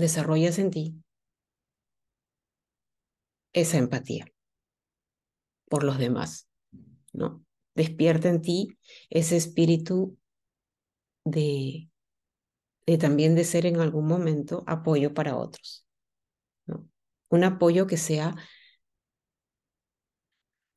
desarrollas 0.00 0.58
en 0.58 0.70
ti 0.70 0.94
esa 3.52 3.78
empatía 3.78 4.26
por 5.68 5.84
los 5.84 5.98
demás, 5.98 6.48
¿no? 7.12 7.44
Despierta 7.74 8.28
en 8.28 8.42
ti 8.42 8.76
ese 9.08 9.36
espíritu 9.36 10.18
de, 11.24 11.88
también 12.98 13.34
de 13.34 13.44
ser 13.44 13.66
en 13.66 13.80
algún 13.80 14.06
momento 14.06 14.64
apoyo 14.66 15.14
para 15.14 15.36
otros. 15.36 15.86
Un 17.28 17.44
apoyo 17.44 17.86
que 17.86 17.96
sea 17.96 18.34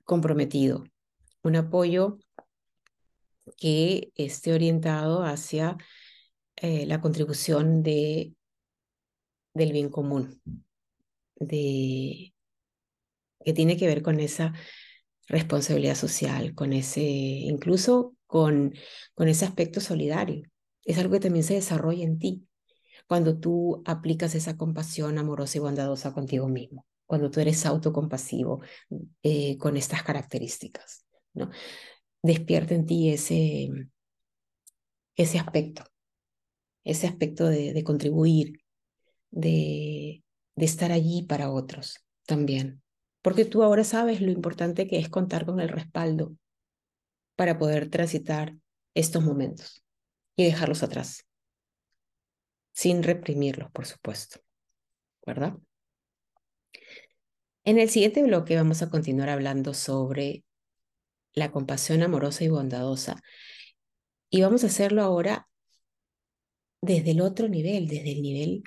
comprometido, 0.04 0.84
un 1.42 1.56
apoyo 1.56 2.20
que 3.58 4.12
esté 4.16 4.54
orientado 4.54 5.24
hacia 5.24 5.78
eh, 6.58 6.86
la 6.86 7.02
contribución 7.02 7.82
de, 7.82 8.36
del 9.54 9.72
bien 9.72 9.90
común, 9.90 10.42
de, 11.36 12.34
que 13.44 13.54
tiene 13.54 13.78
que 13.78 13.88
ver 13.88 14.02
con 14.02 14.20
esa 14.20 14.54
responsabilidad 15.28 15.96
social, 15.96 16.54
con 16.56 16.74
ese, 16.74 17.02
incluso 17.02 18.16
con, 18.28 18.74
con 19.14 19.28
ese 19.28 19.46
aspecto 19.46 19.80
solidario. 19.80 20.50
Es 20.84 20.98
algo 20.98 21.14
que 21.14 21.20
también 21.20 21.44
se 21.44 21.54
desarrolla 21.56 22.04
en 22.04 22.20
ti 22.20 22.48
cuando 23.08 23.38
tú 23.40 23.82
aplicas 23.86 24.36
esa 24.36 24.58
compasión 24.58 25.18
amorosa 25.18 25.58
y 25.58 25.62
bondadosa 25.62 26.14
contigo 26.14 26.48
mismo, 26.48 26.86
cuando 27.06 27.30
tú 27.30 27.40
eres 27.40 27.66
autocompasivo 27.66 28.62
eh, 29.22 29.58
con 29.58 29.78
estas 29.78 30.04
características. 30.04 31.06
¿no? 31.34 31.50
Despierta 32.22 32.74
en 32.74 32.86
ti 32.86 33.10
ese, 33.10 33.70
ese 35.16 35.40
aspecto, 35.40 35.84
ese 36.84 37.08
aspecto 37.08 37.48
de, 37.48 37.74
de 37.74 37.84
contribuir, 37.84 38.63
de, 39.34 40.24
de 40.56 40.66
estar 40.66 40.92
allí 40.92 41.24
para 41.24 41.50
otros 41.52 42.06
también. 42.26 42.82
Porque 43.22 43.46
tú 43.46 43.64
ahora 43.64 43.84
sabes 43.84 44.22
lo 44.22 44.32
importante 44.32 44.88
que 44.88 45.00
es 45.00 45.10
contar 45.10 45.46
con 45.46 45.60
el 45.60 45.70
respaldo 45.70 46.36
para 47.36 47.58
poder 47.58 47.90
transitar 47.90 48.56
estos 48.94 49.24
momentos 49.24 49.84
y 50.36 50.46
dejarlos 50.46 50.84
atrás, 50.84 51.26
sin 52.74 53.02
reprimirlos, 53.02 53.72
por 53.72 53.86
supuesto, 53.86 54.40
¿verdad? 55.26 55.56
En 57.64 57.80
el 57.80 57.90
siguiente 57.90 58.22
bloque 58.24 58.56
vamos 58.56 58.82
a 58.82 58.90
continuar 58.90 59.30
hablando 59.30 59.74
sobre 59.74 60.44
la 61.34 61.52
compasión 61.52 62.04
amorosa 62.04 62.44
y 62.44 62.50
bondadosa. 62.50 63.22
Y 64.30 64.42
vamos 64.42 64.64
a 64.64 64.68
hacerlo 64.68 65.02
ahora 65.02 65.48
desde 66.82 67.12
el 67.12 67.22
otro 67.22 67.48
nivel, 67.48 67.88
desde 67.88 68.12
el 68.12 68.22
nivel 68.22 68.64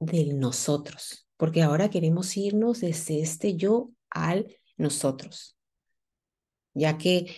del 0.00 0.38
nosotros, 0.38 1.28
porque 1.36 1.62
ahora 1.62 1.90
queremos 1.90 2.36
irnos 2.36 2.80
desde 2.80 3.20
este 3.20 3.56
yo 3.56 3.90
al 4.10 4.56
nosotros, 4.76 5.56
ya 6.74 6.98
que 6.98 7.36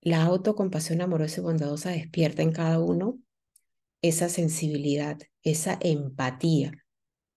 la 0.00 0.22
autocompasión 0.22 1.02
amorosa 1.02 1.40
y 1.40 1.44
bondadosa 1.44 1.90
despierta 1.90 2.42
en 2.42 2.52
cada 2.52 2.78
uno 2.78 3.18
esa 4.02 4.28
sensibilidad, 4.28 5.18
esa 5.42 5.78
empatía, 5.80 6.72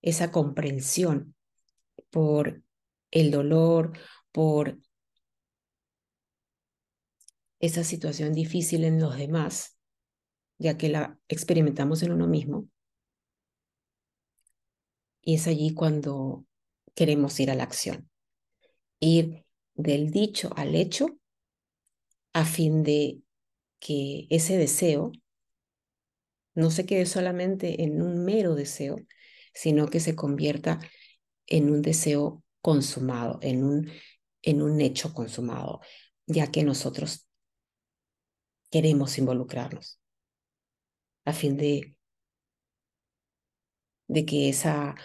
esa 0.01 0.31
comprensión 0.31 1.35
por 2.09 2.61
el 3.11 3.31
dolor, 3.31 3.97
por 4.31 4.79
esa 7.59 7.83
situación 7.83 8.33
difícil 8.33 8.83
en 8.83 8.99
los 8.99 9.17
demás, 9.17 9.77
ya 10.57 10.77
que 10.77 10.89
la 10.89 11.17
experimentamos 11.27 12.03
en 12.03 12.11
uno 12.11 12.27
mismo. 12.27 12.67
Y 15.23 15.35
es 15.35 15.47
allí 15.47 15.73
cuando 15.73 16.45
queremos 16.93 17.39
ir 17.39 17.49
a 17.49 17.55
la 17.55 17.63
acción, 17.63 18.09
ir 18.99 19.45
del 19.73 20.11
dicho 20.11 20.51
al 20.55 20.75
hecho 20.75 21.07
a 22.33 22.45
fin 22.45 22.83
de 22.83 23.21
que 23.79 24.27
ese 24.29 24.57
deseo 24.57 25.11
no 26.55 26.69
se 26.71 26.85
quede 26.85 27.05
solamente 27.05 27.83
en 27.83 28.01
un 28.01 28.25
mero 28.25 28.55
deseo, 28.55 28.97
sino 29.53 29.87
que 29.87 29.99
se 29.99 30.15
convierta 30.15 30.79
en 31.47 31.69
un 31.69 31.81
deseo 31.81 32.43
consumado, 32.61 33.39
en 33.41 33.63
un, 33.63 33.91
en 34.41 34.61
un 34.61 34.81
hecho 34.81 35.13
consumado, 35.13 35.81
ya 36.27 36.51
que 36.51 36.63
nosotros 36.63 37.27
queremos 38.71 39.17
involucrarnos 39.17 39.99
a 41.25 41.33
fin 41.33 41.57
de, 41.57 41.95
de 44.13 44.25
que 44.25 44.49
esa 44.49 44.95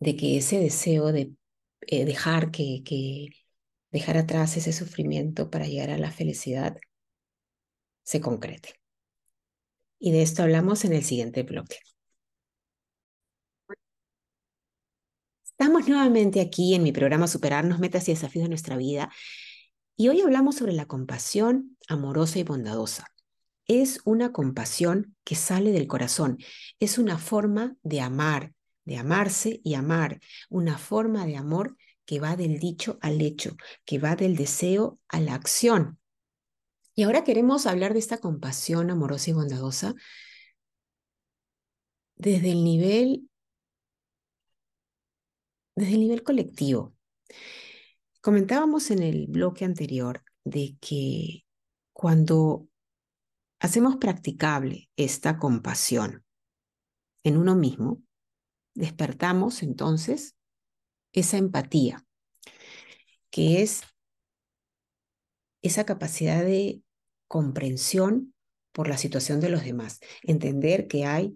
de 0.00 0.16
que 0.16 0.36
ese 0.38 0.58
deseo 0.60 1.12
de 1.12 1.32
eh, 1.82 2.04
dejar 2.04 2.50
que, 2.50 2.82
que 2.84 3.28
dejar 3.90 4.16
atrás 4.18 4.56
ese 4.56 4.72
sufrimiento 4.72 5.50
para 5.50 5.66
llegar 5.66 5.90
a 5.90 5.98
la 5.98 6.10
felicidad 6.10 6.76
se 8.04 8.20
concrete. 8.20 8.74
Y 9.98 10.12
de 10.12 10.22
esto 10.22 10.42
hablamos 10.42 10.84
en 10.84 10.92
el 10.92 11.04
siguiente 11.04 11.42
bloque. 11.44 11.78
Estamos 15.44 15.88
nuevamente 15.88 16.40
aquí 16.40 16.74
en 16.74 16.82
mi 16.82 16.92
programa 16.92 17.28
Superarnos 17.28 17.78
Metas 17.78 18.08
y 18.08 18.12
Desafíos 18.12 18.44
de 18.44 18.48
nuestra 18.48 18.76
vida 18.76 19.10
y 19.96 20.08
hoy 20.08 20.20
hablamos 20.20 20.56
sobre 20.56 20.72
la 20.72 20.86
compasión 20.86 21.76
amorosa 21.88 22.38
y 22.38 22.42
bondadosa. 22.42 23.06
Es 23.66 24.00
una 24.04 24.32
compasión 24.32 25.16
que 25.24 25.34
sale 25.34 25.72
del 25.72 25.86
corazón, 25.86 26.38
es 26.80 26.98
una 26.98 27.18
forma 27.18 27.76
de 27.82 28.00
amar, 28.00 28.52
de 28.84 28.96
amarse 28.96 29.60
y 29.62 29.74
amar, 29.74 30.20
una 30.50 30.78
forma 30.78 31.26
de 31.26 31.36
amor 31.36 31.76
que 32.04 32.20
va 32.20 32.36
del 32.36 32.58
dicho 32.58 32.98
al 33.00 33.20
hecho, 33.20 33.56
que 33.84 33.98
va 33.98 34.16
del 34.16 34.36
deseo 34.36 34.98
a 35.08 35.20
la 35.20 35.34
acción. 35.34 35.98
Y 36.94 37.04
ahora 37.04 37.24
queremos 37.24 37.66
hablar 37.66 37.92
de 37.92 38.00
esta 38.00 38.18
compasión 38.18 38.90
amorosa 38.90 39.30
y 39.30 39.32
bondadosa 39.32 39.94
desde 42.16 42.52
el 42.52 42.64
nivel 42.64 43.28
desde 45.74 45.94
el 45.94 46.00
nivel 46.00 46.22
colectivo. 46.22 46.94
Comentábamos 48.20 48.90
en 48.90 49.02
el 49.02 49.26
bloque 49.26 49.64
anterior 49.64 50.22
de 50.44 50.76
que 50.80 51.44
cuando 51.92 52.68
hacemos 53.62 53.96
practicable 53.96 54.90
esta 54.96 55.38
compasión 55.38 56.24
en 57.22 57.36
uno 57.36 57.54
mismo, 57.54 58.02
despertamos 58.74 59.62
entonces 59.62 60.36
esa 61.12 61.36
empatía, 61.36 62.04
que 63.30 63.62
es 63.62 63.82
esa 65.62 65.86
capacidad 65.86 66.42
de 66.42 66.82
comprensión 67.28 68.34
por 68.72 68.88
la 68.88 68.98
situación 68.98 69.38
de 69.38 69.50
los 69.50 69.62
demás, 69.62 70.00
entender 70.24 70.88
que 70.88 71.04
hay, 71.04 71.32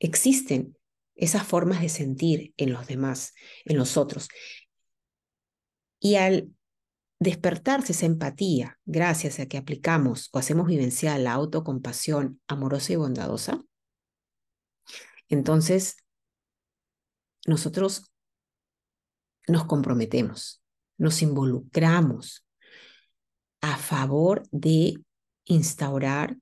existen 0.00 0.76
esas 1.14 1.46
formas 1.46 1.80
de 1.80 1.90
sentir 1.90 2.54
en 2.56 2.72
los 2.72 2.88
demás, 2.88 3.34
en 3.64 3.76
los 3.76 3.96
otros. 3.96 4.26
Y 6.00 6.16
al 6.16 6.52
despertarse 7.22 7.92
esa 7.92 8.06
empatía, 8.06 8.78
gracias 8.84 9.38
a 9.38 9.46
que 9.46 9.58
aplicamos 9.58 10.28
o 10.32 10.38
hacemos 10.38 10.66
vivencial 10.66 11.24
la 11.24 11.32
autocompasión 11.32 12.40
amorosa 12.48 12.92
y 12.92 12.96
bondadosa, 12.96 13.62
entonces 15.28 15.96
nosotros 17.46 18.12
nos 19.46 19.64
comprometemos, 19.64 20.62
nos 20.98 21.22
involucramos 21.22 22.46
a 23.60 23.76
favor 23.76 24.42
de 24.50 25.02
instaurar 25.44 26.36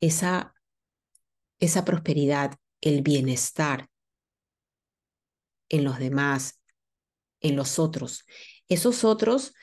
esa, 0.00 0.54
esa 1.60 1.84
prosperidad, 1.84 2.56
el 2.80 3.02
bienestar 3.02 3.88
en 5.68 5.84
los 5.84 5.98
demás, 5.98 6.61
en 7.42 7.56
los 7.56 7.78
otros. 7.78 8.24
Esos 8.68 9.04
otros 9.04 9.54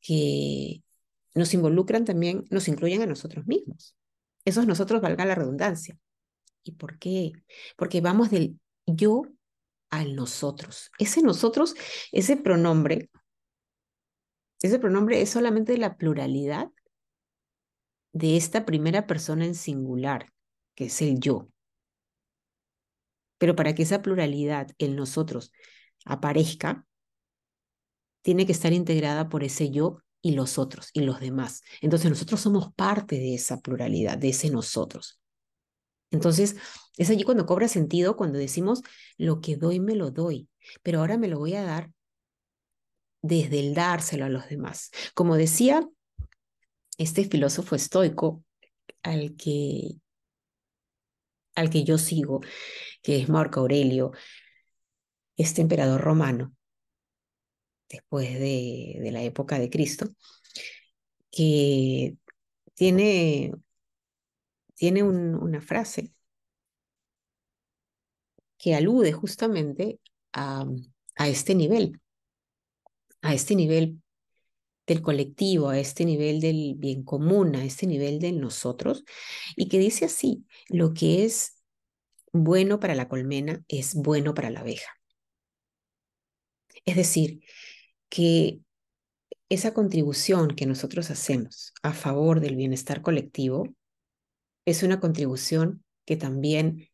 que 0.00 0.82
nos 1.34 1.52
involucran 1.54 2.04
también, 2.04 2.44
nos 2.50 2.68
incluyen 2.68 3.02
a 3.02 3.06
nosotros 3.06 3.46
mismos. 3.46 3.96
Esos 4.44 4.66
nosotros 4.66 5.02
valga 5.02 5.24
la 5.24 5.34
redundancia. 5.34 5.98
¿Y 6.62 6.72
por 6.72 6.98
qué? 6.98 7.32
Porque 7.76 8.00
vamos 8.00 8.30
del 8.30 8.58
yo 8.86 9.22
al 9.90 10.14
nosotros. 10.14 10.90
Ese 10.98 11.22
nosotros, 11.22 11.74
ese 12.12 12.36
pronombre, 12.36 13.10
ese 14.62 14.78
pronombre 14.78 15.20
es 15.20 15.30
solamente 15.30 15.76
la 15.76 15.96
pluralidad 15.96 16.70
de 18.12 18.36
esta 18.36 18.64
primera 18.64 19.06
persona 19.06 19.44
en 19.44 19.54
singular, 19.54 20.32
que 20.74 20.86
es 20.86 21.02
el 21.02 21.20
yo. 21.20 21.48
Pero 23.38 23.54
para 23.54 23.74
que 23.74 23.82
esa 23.82 24.00
pluralidad, 24.00 24.68
el 24.78 24.96
nosotros, 24.96 25.52
aparezca, 26.04 26.86
tiene 28.26 28.44
que 28.44 28.50
estar 28.50 28.72
integrada 28.72 29.28
por 29.28 29.44
ese 29.44 29.70
yo 29.70 29.98
y 30.20 30.32
los 30.32 30.58
otros 30.58 30.90
y 30.92 31.02
los 31.02 31.20
demás. 31.20 31.62
Entonces 31.80 32.10
nosotros 32.10 32.40
somos 32.40 32.74
parte 32.74 33.20
de 33.20 33.36
esa 33.36 33.60
pluralidad, 33.60 34.18
de 34.18 34.30
ese 34.30 34.50
nosotros. 34.50 35.20
Entonces, 36.10 36.56
es 36.96 37.08
allí 37.08 37.22
cuando 37.22 37.46
cobra 37.46 37.68
sentido 37.68 38.16
cuando 38.16 38.40
decimos, 38.40 38.82
lo 39.16 39.40
que 39.40 39.54
doy 39.54 39.78
me 39.78 39.94
lo 39.94 40.10
doy, 40.10 40.48
pero 40.82 40.98
ahora 40.98 41.18
me 41.18 41.28
lo 41.28 41.38
voy 41.38 41.54
a 41.54 41.62
dar 41.62 41.92
desde 43.22 43.60
el 43.60 43.74
dárselo 43.74 44.24
a 44.24 44.28
los 44.28 44.48
demás. 44.48 44.90
Como 45.14 45.36
decía 45.36 45.88
este 46.98 47.26
filósofo 47.26 47.76
estoico 47.76 48.42
al 49.04 49.36
que, 49.36 50.00
al 51.54 51.70
que 51.70 51.84
yo 51.84 51.96
sigo, 51.96 52.40
que 53.04 53.20
es 53.20 53.28
Marco 53.28 53.60
Aurelio, 53.60 54.10
este 55.36 55.62
emperador 55.62 56.00
romano, 56.00 56.56
después 57.88 58.38
de, 58.38 58.98
la 59.12 59.22
época 59.22 59.58
de 59.58 59.70
Cristo, 59.70 60.08
que 61.30 62.16
tiene 62.74 63.52
tiene 64.74 65.02
una 65.02 65.60
frase 65.62 66.12
que 68.58 68.74
alude 68.74 69.12
justamente 69.12 70.00
a, 70.32 70.66
a 71.16 71.28
este 71.28 71.54
nivel, 71.54 72.00
a 73.22 73.34
este 73.34 73.54
nivel 73.56 74.02
del 74.86 75.02
colectivo, 75.02 75.70
a 75.70 75.78
este 75.78 76.04
nivel 76.04 76.40
del 76.40 76.74
bien 76.76 77.04
común, 77.04 77.56
a 77.56 77.64
este 77.64 77.86
nivel 77.86 78.20
de 78.20 78.32
nosotros, 78.32 79.04
y 79.56 79.68
que 79.68 79.78
dice 79.78 80.04
así, 80.04 80.46
lo 80.68 80.94
que 80.94 81.24
es 81.24 81.56
bueno 82.32 82.78
para 82.80 82.94
la 82.94 83.08
colmena 83.08 83.64
es 83.68 83.94
bueno 83.94 84.34
para 84.34 84.50
la 84.50 84.60
abeja. 84.60 84.90
Es 86.84 86.96
decir, 86.96 87.40
que 88.08 88.60
esa 89.48 89.74
contribución 89.74 90.48
que 90.48 90.66
nosotros 90.66 91.10
hacemos 91.10 91.72
a 91.82 91.92
favor 91.92 92.40
del 92.40 92.56
bienestar 92.56 93.02
colectivo 93.02 93.68
es 94.64 94.82
una 94.82 95.00
contribución 95.00 95.84
que 96.04 96.16
también 96.16 96.90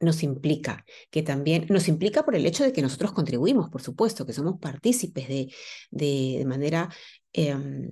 nos 0.00 0.22
implica, 0.22 0.84
que 1.10 1.22
también 1.22 1.66
nos 1.70 1.88
implica 1.88 2.24
por 2.24 2.34
el 2.34 2.44
hecho 2.44 2.64
de 2.64 2.72
que 2.72 2.82
nosotros 2.82 3.12
contribuimos, 3.12 3.70
por 3.70 3.82
supuesto, 3.82 4.26
que 4.26 4.32
somos 4.32 4.58
partícipes 4.58 5.28
de, 5.28 5.54
de, 5.90 6.44
manera 6.44 6.88
em, 7.32 7.88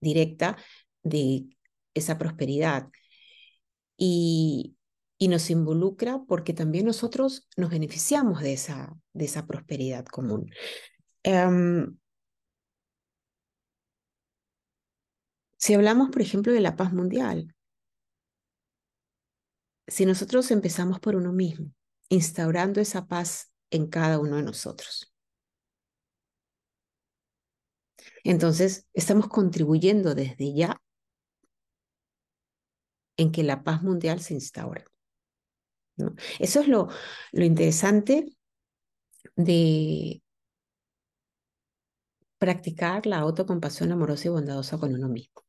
directa 0.00 0.56
de 1.02 1.46
esa 1.94 2.18
prosperidad. 2.18 2.88
Y, 3.96 4.75
y, 5.18 5.28
nos 5.28 5.50
involucra 5.50 6.22
porque 6.26 6.52
también 6.52 6.86
nosotros 6.86 7.48
nos 7.56 7.70
beneficiamos 7.70 8.40
de 8.42 8.52
esa, 8.52 8.94
de 9.12 9.24
esa 9.24 9.46
prosperidad 9.46 10.04
común. 10.06 10.50
Em, 11.22 11.96
si 15.58 15.74
hablamos, 15.74 16.10
por 16.10 16.22
ejemplo, 16.22 16.52
de 16.52 16.60
la 16.60 16.76
paz 16.76 16.92
mundial, 16.92 17.54
si 19.86 20.06
nosotros 20.06 20.50
empezamos 20.50 21.00
por 21.00 21.16
uno 21.16 21.32
mismo, 21.32 21.72
instaurando 22.08 22.80
esa 22.80 23.06
paz 23.06 23.52
en 23.70 23.88
cada 23.88 24.18
uno 24.18 24.36
de 24.36 24.42
nosotros, 24.42 25.12
entonces 28.24 28.86
estamos 28.92 29.28
contribuyendo 29.28 30.14
desde 30.14 30.52
ya 30.54 30.80
en 33.16 33.32
que 33.32 33.42
la 33.42 33.64
paz 33.64 33.82
mundial 33.82 34.20
se 34.20 34.34
instaure. 34.34 34.84
Eso 36.38 36.60
es 36.60 36.68
lo, 36.68 36.88
lo 37.32 37.44
interesante 37.44 38.26
de 39.36 40.22
practicar 42.38 43.06
la 43.06 43.18
autocompasión 43.18 43.92
amorosa 43.92 44.28
y 44.28 44.30
bondadosa 44.30 44.78
con 44.78 44.94
uno 44.94 45.08
mismo. 45.08 45.42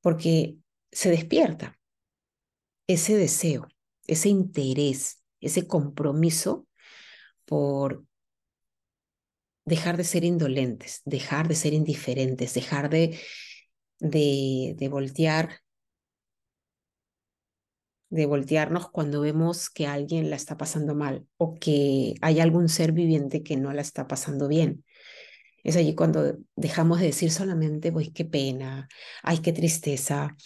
Porque 0.00 0.56
se 0.90 1.10
despierta 1.10 1.78
ese 2.86 3.16
deseo, 3.16 3.68
ese 4.06 4.28
interés, 4.28 5.22
ese 5.40 5.66
compromiso 5.66 6.66
por 7.44 8.04
dejar 9.64 9.96
de 9.96 10.04
ser 10.04 10.24
indolentes, 10.24 11.02
dejar 11.04 11.48
de 11.48 11.54
ser 11.54 11.72
indiferentes, 11.72 12.54
dejar 12.54 12.90
de, 12.90 13.18
de, 13.98 14.74
de 14.76 14.88
voltear 14.88 15.61
de 18.12 18.26
voltearnos 18.26 18.90
cuando 18.90 19.22
vemos 19.22 19.70
que 19.70 19.86
alguien 19.86 20.28
la 20.28 20.36
está 20.36 20.58
pasando 20.58 20.94
mal 20.94 21.26
o 21.38 21.54
que 21.54 22.14
hay 22.20 22.40
algún 22.40 22.68
ser 22.68 22.92
viviente 22.92 23.42
que 23.42 23.56
no 23.56 23.72
la 23.72 23.80
está 23.80 24.06
pasando 24.06 24.48
bien. 24.48 24.84
Es 25.64 25.76
allí 25.76 25.94
cuando 25.94 26.36
dejamos 26.54 27.00
de 27.00 27.06
decir 27.06 27.30
solamente, 27.30 27.90
pues 27.90 28.10
qué 28.14 28.26
pena, 28.26 28.86
ay, 29.22 29.38
qué 29.38 29.54
tristeza, 29.54 30.36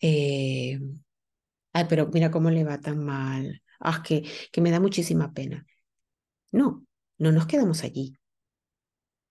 eh, 0.00 0.80
ay, 1.72 1.86
pero 1.88 2.08
mira 2.12 2.32
cómo 2.32 2.50
le 2.50 2.64
va 2.64 2.80
tan 2.80 3.04
mal, 3.04 3.62
ah, 3.78 4.02
que, 4.02 4.24
que 4.50 4.60
me 4.60 4.72
da 4.72 4.80
muchísima 4.80 5.32
pena. 5.32 5.64
No, 6.50 6.84
no 7.18 7.30
nos 7.30 7.46
quedamos 7.46 7.84
allí. 7.84 8.16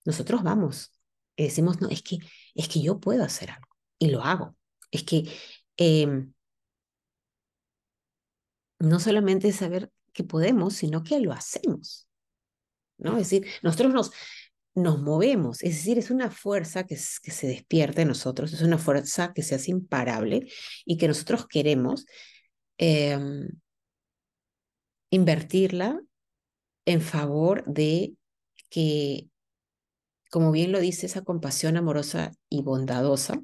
Nosotros 0.05 0.43
vamos 0.43 0.93
y 1.35 1.43
decimos, 1.43 1.81
no, 1.81 1.89
es 1.89 2.01
que, 2.03 2.19
es 2.55 2.69
que 2.69 2.81
yo 2.81 3.01
puedo 3.01 3.23
hacer 3.25 3.51
algo 3.51 3.67
y 3.99 4.07
lo 4.11 4.23
hago. 4.23 4.55
Es 4.91 5.03
que 5.03 5.29
eh, 5.75 6.25
no 8.81 8.99
solamente 8.99 9.51
saber 9.51 9.91
que 10.13 10.23
podemos, 10.23 10.75
sino 10.75 11.03
que 11.03 11.19
lo 11.19 11.31
hacemos. 11.31 12.07
¿no? 12.97 13.17
Es 13.17 13.29
decir, 13.29 13.47
nosotros 13.63 13.93
nos, 13.93 14.11
nos 14.75 15.01
movemos, 15.01 15.63
es 15.63 15.75
decir, 15.75 15.97
es 15.97 16.11
una 16.11 16.31
fuerza 16.31 16.85
que, 16.85 16.95
que 16.95 17.31
se 17.31 17.47
despierta 17.47 18.01
en 18.01 18.07
nosotros, 18.07 18.53
es 18.53 18.61
una 18.61 18.77
fuerza 18.77 19.33
que 19.33 19.43
se 19.43 19.55
hace 19.55 19.71
imparable 19.71 20.47
y 20.85 20.97
que 20.97 21.07
nosotros 21.07 21.47
queremos 21.47 22.05
em, 22.77 23.49
invertirla 25.09 25.99
en 26.85 27.01
favor 27.01 27.63
de 27.65 28.15
que, 28.69 29.29
como 30.29 30.51
bien 30.51 30.71
lo 30.71 30.79
dice 30.79 31.05
esa 31.05 31.23
compasión 31.23 31.77
amorosa 31.77 32.31
y 32.49 32.61
bondadosa, 32.61 33.41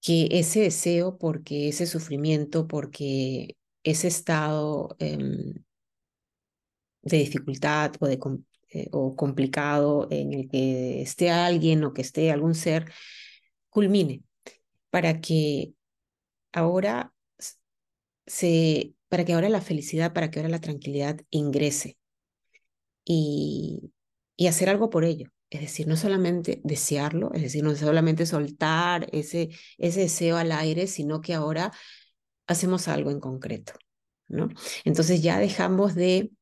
que 0.00 0.28
ese 0.30 0.60
deseo, 0.60 1.18
porque 1.18 1.68
ese 1.68 1.86
sufrimiento, 1.86 2.68
porque 2.68 3.57
ese 3.90 4.08
estado 4.08 4.96
em, 4.98 5.54
de 7.02 7.18
dificultad 7.18 7.92
o, 8.00 8.06
de, 8.06 8.18
eh, 8.70 8.88
o 8.92 9.16
complicado 9.16 10.08
en 10.10 10.32
el 10.34 10.48
que 10.48 11.02
esté 11.02 11.30
alguien 11.30 11.84
o 11.84 11.92
que 11.92 12.02
esté 12.02 12.30
algún 12.30 12.54
ser, 12.54 12.92
culmine 13.70 14.22
para 14.90 15.20
que 15.20 15.74
ahora 16.52 17.12
se, 18.26 18.94
para 19.08 19.24
que 19.24 19.32
ahora 19.34 19.48
la 19.48 19.60
felicidad, 19.60 20.12
para 20.12 20.30
que 20.30 20.38
ahora 20.38 20.50
la 20.50 20.60
tranquilidad 20.60 21.20
ingrese 21.30 21.98
y, 23.04 23.92
y 24.36 24.46
hacer 24.48 24.68
algo 24.68 24.90
por 24.90 25.04
ello. 25.04 25.30
Es 25.50 25.62
decir, 25.62 25.86
no 25.88 25.96
solamente 25.96 26.60
desearlo, 26.62 27.32
es 27.32 27.40
decir, 27.42 27.64
no 27.64 27.74
solamente 27.74 28.26
soltar 28.26 29.08
ese, 29.12 29.48
ese 29.78 30.00
deseo 30.00 30.36
al 30.36 30.52
aire, 30.52 30.86
sino 30.86 31.22
que 31.22 31.32
ahora 31.32 31.72
hacemos 32.48 32.88
algo 32.88 33.10
en 33.10 33.20
concreto, 33.20 33.74
¿no? 34.26 34.48
Entonces 34.84 35.22
ya 35.22 35.38
dejamos 35.38 35.94
de, 35.94 36.32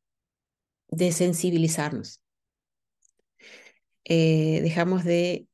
de 0.88 1.12
sensibilizarnos, 1.12 2.23
eh, 4.05 4.61
dejamos 4.62 5.05
de 5.05 5.49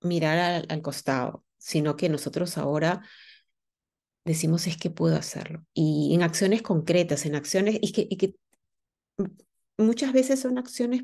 mirar 0.00 0.64
al, 0.68 0.82
costado, 0.82 1.44
sino 1.58 1.96
que 1.96 2.08
nosotros 2.08 2.56
ahora 2.56 3.02
decimos 4.24 4.66
es 4.66 4.76
que 4.76 4.90
puedo 4.90 5.16
hacerlo. 5.16 5.66
Y 5.74 6.14
en 6.14 6.22
acciones 6.22 6.62
concretas, 6.62 7.26
en 7.26 7.34
acciones, 7.34 7.78
y 7.82 7.92
que 7.92 8.36
muchas 9.76 10.12
veces 10.12 10.40
son 10.40 10.58
acciones 10.58 11.02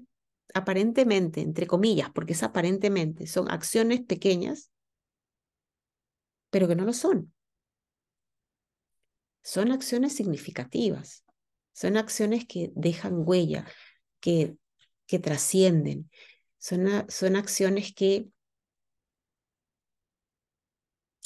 aparentemente, 0.55 1.40
entre 1.40 1.67
comillas, 1.67 2.11
porque 2.14 2.35
es 2.35 2.43
aparentemente, 2.45 3.27
son 3.27 3.51
acciones 3.51 4.03
pequeñas, 4.03 4.71
pero 6.51 6.69
que 6.69 6.77
no 6.77 6.85
lo 6.85 6.93
son. 6.93 7.34
Son 9.44 9.72
acciones 9.72 10.14
significativas, 10.16 11.24
son 11.74 11.98
acciones 11.98 12.46
que 12.46 12.72
dejan 12.76 13.14
huella, 13.26 13.66
que, 14.20 14.57
que 15.07 15.20
trascienden, 15.20 16.11
son, 16.59 17.07
son 17.11 17.37
acciones 17.37 17.94
que, 17.94 18.28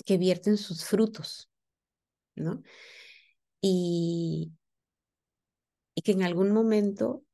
que 0.04 0.16
vierten 0.18 0.57
sus 0.57 0.85
frutos, 0.85 1.50
¿no? 2.37 2.62
Y, 3.61 4.52
y 5.94 6.02
que 6.02 6.12
en 6.12 6.22
algún 6.22 6.52
momento 6.52 7.24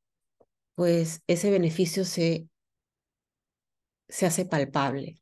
pues 0.76 1.22
ese 1.28 1.50
beneficio 1.50 2.04
se, 2.06 2.48
se 4.08 4.24
hace 4.26 4.46
palpable. 4.46 5.20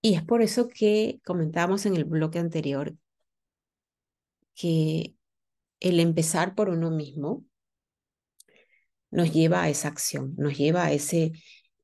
Y 0.00 0.14
es 0.14 0.22
por 0.22 0.42
eso 0.42 0.68
que 0.68 1.20
comentábamos 1.24 1.86
en 1.86 1.96
el 1.96 2.04
bloque 2.04 2.38
anterior 2.38 2.94
que 4.54 5.14
el 5.80 6.00
empezar 6.00 6.54
por 6.54 6.68
uno 6.68 6.90
mismo 6.90 7.44
nos 9.10 9.32
lleva 9.32 9.62
a 9.62 9.68
esa 9.70 9.88
acción, 9.88 10.34
nos 10.36 10.56
lleva 10.56 10.84
a 10.84 10.92
ese, 10.92 11.32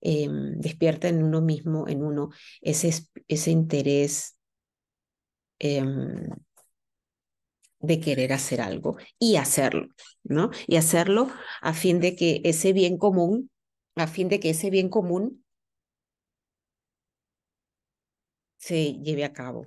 em, 0.00 0.59
despierta 0.61 1.09
en 1.09 1.22
uno 1.22 1.40
mismo, 1.40 1.88
en 1.88 2.03
uno, 2.03 2.31
ese, 2.61 2.90
ese 3.29 3.50
interés 3.50 4.37
em, 5.59 6.29
de 7.81 8.00
querer 8.00 8.33
hacer 8.33 8.61
algo 8.61 8.96
y 9.18 9.37
hacerlo, 9.37 9.88
¿no? 10.22 10.50
Y 10.66 10.77
hacerlo 10.77 11.29
a 11.61 11.74
fin 11.74 12.00
de 12.00 12.16
que 12.16 12.40
ese 12.44 12.72
bien 12.72 12.98
común, 12.98 13.50
a 13.94 14.07
fin 14.07 14.29
de 14.29 14.40
que 14.40 14.50
ese 14.50 14.70
bien 14.70 14.88
común 14.88 15.43
se 18.64 18.94
lleve 18.94 19.24
a 19.24 19.33
cabo, 19.33 19.66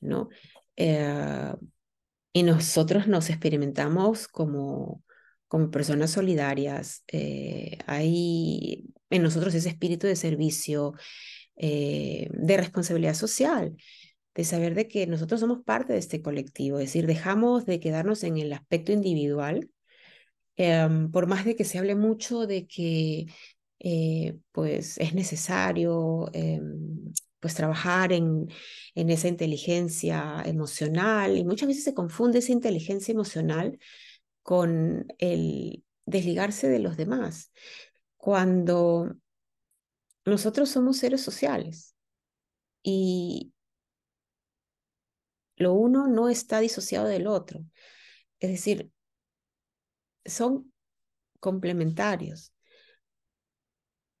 ¿no? 0.00 0.28
Eh, 0.76 1.54
y 2.32 2.42
nosotros 2.42 3.08
nos 3.08 3.30
experimentamos 3.30 4.28
como, 4.28 5.02
como 5.48 5.70
personas 5.70 6.10
solidarias. 6.10 7.02
Eh, 7.10 7.78
hay 7.86 8.84
en 9.08 9.22
nosotros 9.22 9.54
ese 9.54 9.70
espíritu 9.70 10.06
de 10.06 10.16
servicio, 10.16 10.92
eh, 11.56 12.28
de 12.32 12.56
responsabilidad 12.58 13.14
social 13.14 13.74
de 14.34 14.44
saber 14.44 14.74
de 14.74 14.86
que 14.86 15.06
nosotros 15.06 15.40
somos 15.40 15.62
parte 15.64 15.94
de 15.94 15.98
este 15.98 16.20
colectivo, 16.20 16.78
es 16.78 16.86
decir, 16.88 17.06
dejamos 17.06 17.64
de 17.64 17.80
quedarnos 17.80 18.22
en 18.22 18.36
el 18.36 18.52
aspecto 18.52 18.92
individual, 18.92 19.70
em, 20.56 21.10
por 21.10 21.26
más 21.26 21.46
de 21.46 21.56
que 21.56 21.64
se 21.64 21.78
hable 21.78 21.94
mucho 21.94 22.46
de 22.46 22.66
que 22.66 23.26
eh, 23.78 24.38
pues 24.52 24.98
es 24.98 25.14
necesario 25.14 26.28
em, 26.32 27.12
pues 27.46 27.54
trabajar 27.54 28.12
en, 28.12 28.48
en 28.94 29.10
esa 29.10 29.28
inteligencia 29.28 30.42
emocional 30.44 31.36
y 31.36 31.44
muchas 31.44 31.68
veces 31.68 31.84
se 31.84 31.94
confunde 31.94 32.40
esa 32.40 32.52
inteligencia 32.52 33.12
emocional 33.12 33.78
con 34.42 35.06
el 35.18 35.84
desligarse 36.04 36.68
de 36.68 36.78
los 36.78 36.96
demás, 36.96 37.52
cuando 38.16 39.16
nosotros 40.24 40.68
somos 40.68 40.98
seres 40.98 41.20
sociales 41.20 41.94
y, 42.82 43.52
lo 45.56 45.72
uno 45.72 46.06
no 46.06 46.28
está 46.28 46.60
disociado 46.60 47.06
del 47.06 47.26
otro. 47.26 47.64
Es 48.40 48.50
decir, 48.50 48.90
son 50.24 50.72
complementarios. 51.40 52.52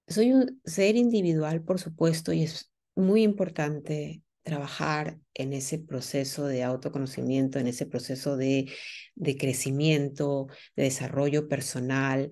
Soy 0.08 0.32
un 0.32 0.60
ser 0.64 0.96
individual, 0.96 1.62
por 1.62 1.80
supuesto, 1.80 2.32
y 2.32 2.44
es 2.44 2.70
muy 2.96 3.22
importante 3.22 4.22
trabajar 4.42 5.18
en 5.34 5.52
ese 5.52 5.78
proceso 5.78 6.46
de 6.46 6.62
autoconocimiento, 6.62 7.58
en 7.58 7.66
ese 7.66 7.86
proceso 7.86 8.36
de, 8.36 8.72
de 9.14 9.36
crecimiento, 9.36 10.48
de 10.76 10.84
desarrollo 10.84 11.48
personal, 11.48 12.30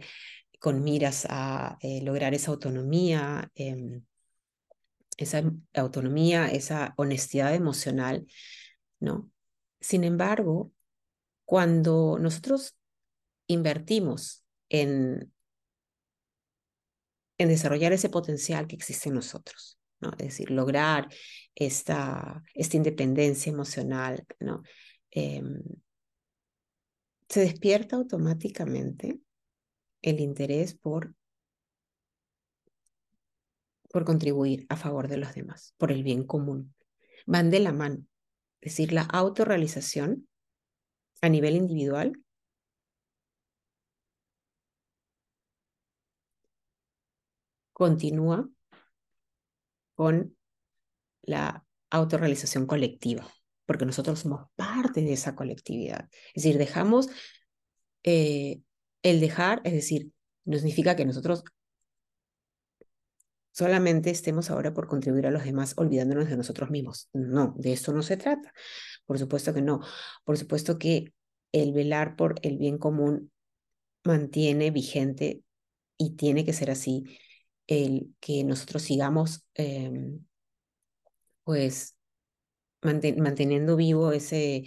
con 0.60 0.82
miras 0.82 1.26
a 1.28 1.76
eh, 1.82 2.00
lograr 2.02 2.34
esa 2.34 2.50
autonomía, 2.50 3.50
em, 3.54 4.02
esa 5.16 5.42
autonomía, 5.74 6.48
esa 6.48 6.94
honestidad 6.96 7.54
emocional, 7.54 8.26
¿no? 9.00 9.30
Sin 9.80 10.04
embargo, 10.04 10.72
cuando 11.44 12.18
nosotros 12.18 12.76
invertimos 13.46 14.44
en, 14.70 15.32
en 17.38 17.48
desarrollar 17.48 17.92
ese 17.92 18.08
potencial 18.08 18.66
que 18.66 18.76
existe 18.76 19.10
en 19.10 19.16
nosotros, 19.16 19.78
¿no? 20.04 20.10
Es 20.12 20.26
decir, 20.26 20.50
lograr 20.50 21.08
esta, 21.54 22.42
esta 22.54 22.76
independencia 22.76 23.50
emocional, 23.50 24.26
¿no? 24.38 24.62
Em, 25.10 25.62
se 27.28 27.40
despierta 27.40 27.96
automáticamente 27.96 29.18
el 30.02 30.20
interés 30.20 30.74
por, 30.74 31.14
por 33.90 34.04
contribuir 34.04 34.66
a 34.68 34.76
favor 34.76 35.08
de 35.08 35.16
los 35.16 35.34
demás, 35.34 35.74
por 35.78 35.90
el 35.90 36.02
bien 36.02 36.24
común. 36.24 36.74
Van 37.26 37.50
de 37.50 37.60
la 37.60 37.72
mano. 37.72 38.04
Es 38.60 38.72
decir, 38.72 38.92
la 38.92 39.02
autorrealización 39.02 40.28
a 41.22 41.28
nivel 41.28 41.56
individual 41.56 42.12
continúa 47.72 48.48
con 49.94 50.36
la 51.22 51.64
autorrealización 51.90 52.66
colectiva, 52.66 53.26
porque 53.66 53.86
nosotros 53.86 54.20
somos 54.20 54.48
parte 54.56 55.02
de 55.02 55.12
esa 55.12 55.34
colectividad. 55.34 56.08
Es 56.34 56.44
decir, 56.44 56.58
dejamos 56.58 57.08
eh, 58.02 58.60
el 59.02 59.20
dejar, 59.20 59.60
es 59.64 59.72
decir, 59.72 60.10
no 60.44 60.56
significa 60.56 60.96
que 60.96 61.04
nosotros 61.04 61.44
solamente 63.52 64.10
estemos 64.10 64.50
ahora 64.50 64.74
por 64.74 64.88
contribuir 64.88 65.26
a 65.26 65.30
los 65.30 65.44
demás 65.44 65.74
olvidándonos 65.76 66.28
de 66.28 66.36
nosotros 66.36 66.70
mismos. 66.70 67.08
No, 67.12 67.54
de 67.56 67.72
esto 67.72 67.92
no 67.92 68.02
se 68.02 68.16
trata. 68.16 68.52
Por 69.06 69.18
supuesto 69.18 69.54
que 69.54 69.62
no. 69.62 69.80
Por 70.24 70.36
supuesto 70.36 70.78
que 70.78 71.14
el 71.52 71.72
velar 71.72 72.16
por 72.16 72.34
el 72.42 72.58
bien 72.58 72.78
común 72.78 73.30
mantiene 74.02 74.70
vigente 74.72 75.42
y 75.96 76.16
tiene 76.16 76.44
que 76.44 76.52
ser 76.52 76.70
así 76.70 77.04
el 77.66 78.14
que 78.20 78.44
nosotros 78.44 78.82
sigamos 78.82 79.46
em, 79.54 80.24
pues 81.44 81.96
manteniendo 82.82 83.76
vivo 83.76 84.12
ese, 84.12 84.64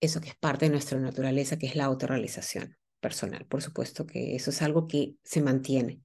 eso 0.00 0.20
que 0.20 0.30
es 0.30 0.36
parte 0.36 0.66
de 0.66 0.72
nuestra 0.72 0.98
naturaleza, 0.98 1.58
que 1.58 1.66
es 1.66 1.76
la 1.76 1.84
autorrealización 1.84 2.76
personal. 3.00 3.46
Por 3.46 3.62
supuesto 3.62 4.06
que 4.06 4.36
eso 4.36 4.50
es 4.50 4.62
algo 4.62 4.86
que 4.86 5.16
se 5.22 5.42
mantiene. 5.42 6.02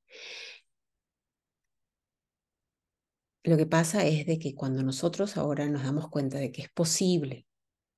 Lo 3.43 3.57
que 3.57 3.65
pasa 3.67 4.05
es 4.05 4.25
de 4.25 4.39
que 4.39 4.55
cuando 4.55 4.81
nosotros 4.83 5.37
ahora 5.37 5.67
nos 5.69 5.83
damos 5.83 6.09
cuenta 6.09 6.39
de 6.39 6.51
que 6.51 6.63
es 6.63 6.69
posible 6.69 7.45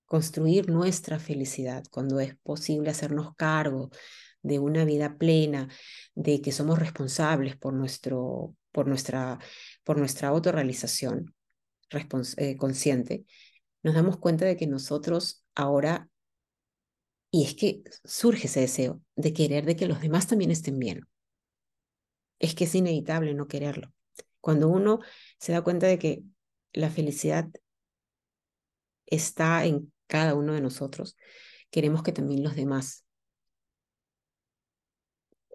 construir 0.06 0.70
nuestra 0.70 1.20
felicidad, 1.20 1.84
cuando 1.90 2.20
es 2.20 2.38
posible 2.40 2.90
hacernos 2.90 3.36
cargo 3.36 3.90
de 4.48 4.60
una 4.60 4.86
vida 4.86 5.18
plena, 5.18 5.70
de 6.16 6.42
que 6.42 6.52
somos 6.52 6.80
responsables 6.80 7.56
por, 7.56 7.74
nuestro, 7.74 8.56
por, 8.72 8.88
nuestra, 8.88 9.40
por 9.84 9.98
nuestra 9.98 10.30
autorrealización 10.30 11.36
eh, 12.38 12.58
consciente, 12.58 13.26
nos 13.84 13.96
damos 13.96 14.18
cuenta 14.18 14.46
de 14.46 14.58
que 14.58 14.68
nosotros 14.68 15.46
ahora, 15.56 16.10
y 17.32 17.46
es 17.46 17.56
que 17.56 17.84
surge 18.04 18.48
ese 18.48 18.62
deseo 18.62 19.02
de 19.16 19.34
querer 19.34 19.66
de 19.66 19.76
que 19.76 19.88
los 19.88 20.02
demás 20.02 20.28
también 20.28 20.52
estén 20.52 20.80
bien. 20.80 21.08
Es 22.40 22.56
que 22.56 22.66
es 22.66 22.76
inevitable 22.76 23.34
no 23.34 23.48
quererlo. 23.48 23.94
Cuando 24.42 24.68
uno 24.68 25.00
se 25.40 25.52
da 25.52 25.62
cuenta 25.62 25.88
de 25.88 25.98
que 26.00 26.24
la 26.74 26.90
felicidad 26.90 27.48
está 29.06 29.66
en 29.66 29.92
cada 30.08 30.36
uno 30.36 30.54
de 30.54 30.62
nosotros, 30.62 31.18
queremos 31.70 32.04
que 32.04 32.12
también 32.12 32.44
los 32.44 32.56
demás 32.56 33.07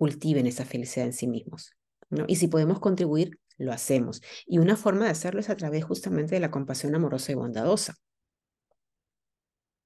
cultiven 0.03 0.49
esa 0.49 0.65
felicidad 0.65 1.07
en 1.07 1.13
sí 1.13 1.29
mismos. 1.29 1.77
¿no? 2.11 2.25
Y 2.27 2.35
si 2.35 2.49
podemos 2.49 2.81
contribuir, 2.81 3.39
lo 3.57 3.73
hacemos. 3.73 4.21
Y 4.47 4.59
una 4.59 4.75
forma 4.75 5.05
de 5.05 5.13
hacerlo 5.13 5.39
es 5.39 5.49
a 5.49 5.57
través 5.57 5.85
justamente 5.85 6.35
de 6.35 6.41
la 6.41 6.51
compasión 6.51 6.97
amorosa 6.97 7.31
y 7.31 7.37
bondadosa. 7.37 7.95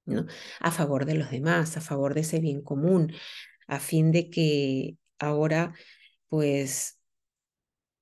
¿no? 0.07 0.25
A 0.61 0.71
favor 0.71 1.05
de 1.05 1.17
los 1.17 1.31
demás, 1.31 1.77
a 1.77 1.83
favor 1.83 2.15
de 2.15 2.23
ese 2.23 2.41
bien 2.41 2.63
común, 2.63 3.13
a 3.67 3.79
fin 3.79 4.11
de 4.11 4.31
que 4.31 4.97
ahora, 5.19 5.75
pues, 6.31 6.99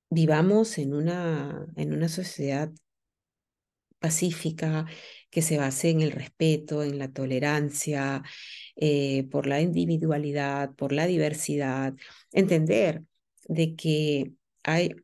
vivamos 0.08 0.78
en 0.78 0.94
una, 0.94 1.66
en 1.74 1.94
una 1.94 2.08
sociedad 2.08 2.70
pacífica, 3.98 4.86
que 5.30 5.42
se 5.42 5.58
base 5.58 5.90
en 5.90 6.00
el 6.00 6.12
respeto, 6.12 6.84
en 6.84 6.96
la 7.00 7.12
tolerancia, 7.12 8.22
eh, 8.76 9.28
por 9.30 9.46
la 9.46 9.60
individualidad, 9.60 10.74
por 10.74 10.92
la 10.92 11.06
diversidad, 11.06 11.94
entender 12.32 13.04
de 13.48 13.76
que 13.76 14.32
hay 14.62 14.94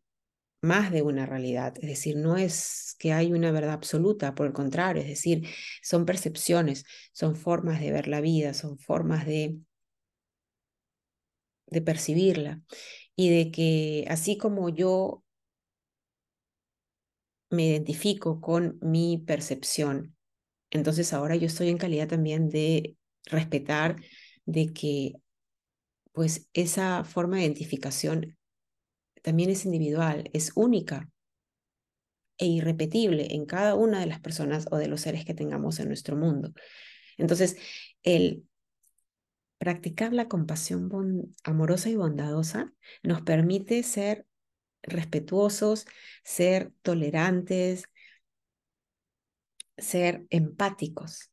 más 0.62 0.92
de 0.92 1.02
una 1.02 1.26
realidad, 1.26 1.74
es 1.80 1.88
decir, 1.88 2.16
no 2.16 2.36
es 2.36 2.96
que 2.98 3.12
hay 3.12 3.32
una 3.32 3.50
verdad 3.52 3.72
absoluta, 3.72 4.34
por 4.34 4.46
el 4.46 4.52
contrario, 4.52 5.02
es 5.02 5.08
decir, 5.08 5.46
son 5.82 6.04
percepciones, 6.06 6.84
son 7.12 7.36
formas 7.36 7.80
de 7.80 7.92
ver 7.92 8.08
la 8.08 8.20
vida, 8.20 8.54
son 8.54 8.78
formas 8.78 9.26
de, 9.26 9.58
de 11.66 11.80
percibirla. 11.82 12.60
Y 13.16 13.30
de 13.30 13.50
que 13.50 14.06
así 14.08 14.36
como 14.38 14.68
yo 14.70 15.24
me 17.50 17.66
identifico 17.66 18.40
con 18.40 18.78
mi 18.82 19.18
percepción, 19.18 20.16
entonces 20.70 21.12
ahora 21.12 21.36
yo 21.36 21.46
estoy 21.46 21.68
en 21.70 21.78
calidad 21.78 22.08
también 22.08 22.50
de 22.50 22.96
respetar 23.26 23.96
de 24.46 24.72
que 24.72 25.14
pues 26.12 26.48
esa 26.52 27.04
forma 27.04 27.36
de 27.36 27.44
identificación 27.44 28.36
también 29.22 29.50
es 29.50 29.64
individual, 29.64 30.28
es 30.32 30.52
única 30.54 31.08
e 32.38 32.46
irrepetible 32.46 33.34
en 33.34 33.44
cada 33.44 33.74
una 33.74 34.00
de 34.00 34.06
las 34.06 34.20
personas 34.20 34.66
o 34.70 34.78
de 34.78 34.88
los 34.88 35.02
seres 35.02 35.24
que 35.24 35.34
tengamos 35.34 35.78
en 35.78 35.88
nuestro 35.88 36.16
mundo. 36.16 36.52
Entonces, 37.18 37.56
el 38.02 38.44
practicar 39.58 40.14
la 40.14 40.26
compasión 40.26 40.90
amorosa 41.44 41.90
y 41.90 41.96
bondadosa 41.96 42.72
nos 43.02 43.20
permite 43.20 43.82
ser 43.82 44.26
respetuosos, 44.82 45.84
ser 46.24 46.72
tolerantes, 46.80 47.84
ser 49.76 50.26
empáticos 50.30 51.30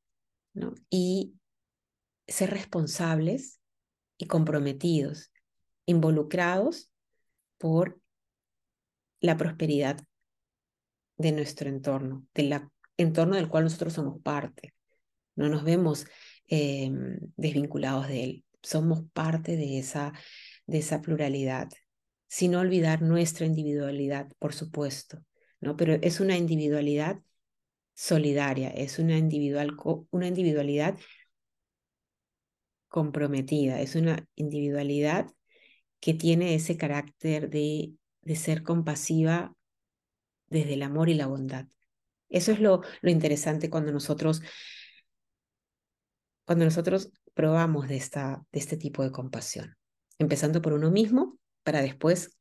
¿no? 0.54 0.73
y 0.89 1.37
ser 2.28 2.52
responsables 2.52 3.60
y 4.17 4.28
comprometidos, 4.28 5.32
involucrados 5.86 6.92
por 7.58 8.00
la 9.19 9.38
prosperidad 9.38 10.00
de 11.17 11.32
nuestro 11.32 11.69
entorno, 11.69 12.28
del 12.34 12.62
entorno 12.98 13.36
del 13.36 13.50
cual 13.50 13.65
nosotros 13.65 13.94
somos 13.94 14.21
parte. 14.21 14.73
No 15.36 15.50
nos 15.50 15.63
vemos 15.63 16.06
em, 16.48 17.19
desvinculados 17.36 18.08
de 18.08 18.23
él, 18.23 18.46
somos 18.62 19.04
parte 19.13 19.56
de 19.56 19.80
esa, 19.80 20.13
de 20.65 20.80
esa 20.80 21.02
pluralidad, 21.02 21.69
sin 22.28 22.56
olvidar 22.56 23.02
nuestra 23.02 23.46
individualidad, 23.46 24.28
por 24.40 24.54
supuesto, 24.54 25.23
¿no? 25.62 25.78
Pero 25.78 25.94
es 26.02 26.19
una 26.19 26.38
individualidad 26.38 27.21
solidaria, 27.94 28.69
es 28.69 29.00
una, 29.00 29.17
individual, 29.17 29.75
una 30.12 30.28
individualidad 30.28 30.98
comprometida, 32.88 33.81
es 33.81 33.96
una 33.96 34.25
individualidad 34.35 35.27
que 36.00 36.13
tiene 36.13 36.56
ese 36.56 36.77
carácter 36.77 37.50
de, 37.50 37.94
de 38.21 38.35
ser 38.35 38.63
compasiva 38.63 39.56
desde 40.48 40.75
el 40.75 40.83
amor 40.83 41.10
y 41.10 41.15
la 41.15 41.27
bondad. 41.27 41.67
Eso 42.29 42.52
es 42.52 42.60
lo, 42.60 42.81
lo 43.02 43.10
interesante 43.10 43.69
cuando 43.69 43.92
nosotros, 43.92 44.42
cuando 46.46 46.65
nosotros 46.65 47.12
probamos 47.33 47.88
de, 47.88 47.98
esta, 47.98 48.46
de 48.52 48.60
este 48.60 48.77
tipo 48.77 49.04
de 49.04 49.12
compasión, 49.12 49.75
empezando 50.17 50.62
por 50.62 50.73
uno 50.73 50.92
mismo 50.92 51.38
para 51.63 51.81
después 51.81 52.38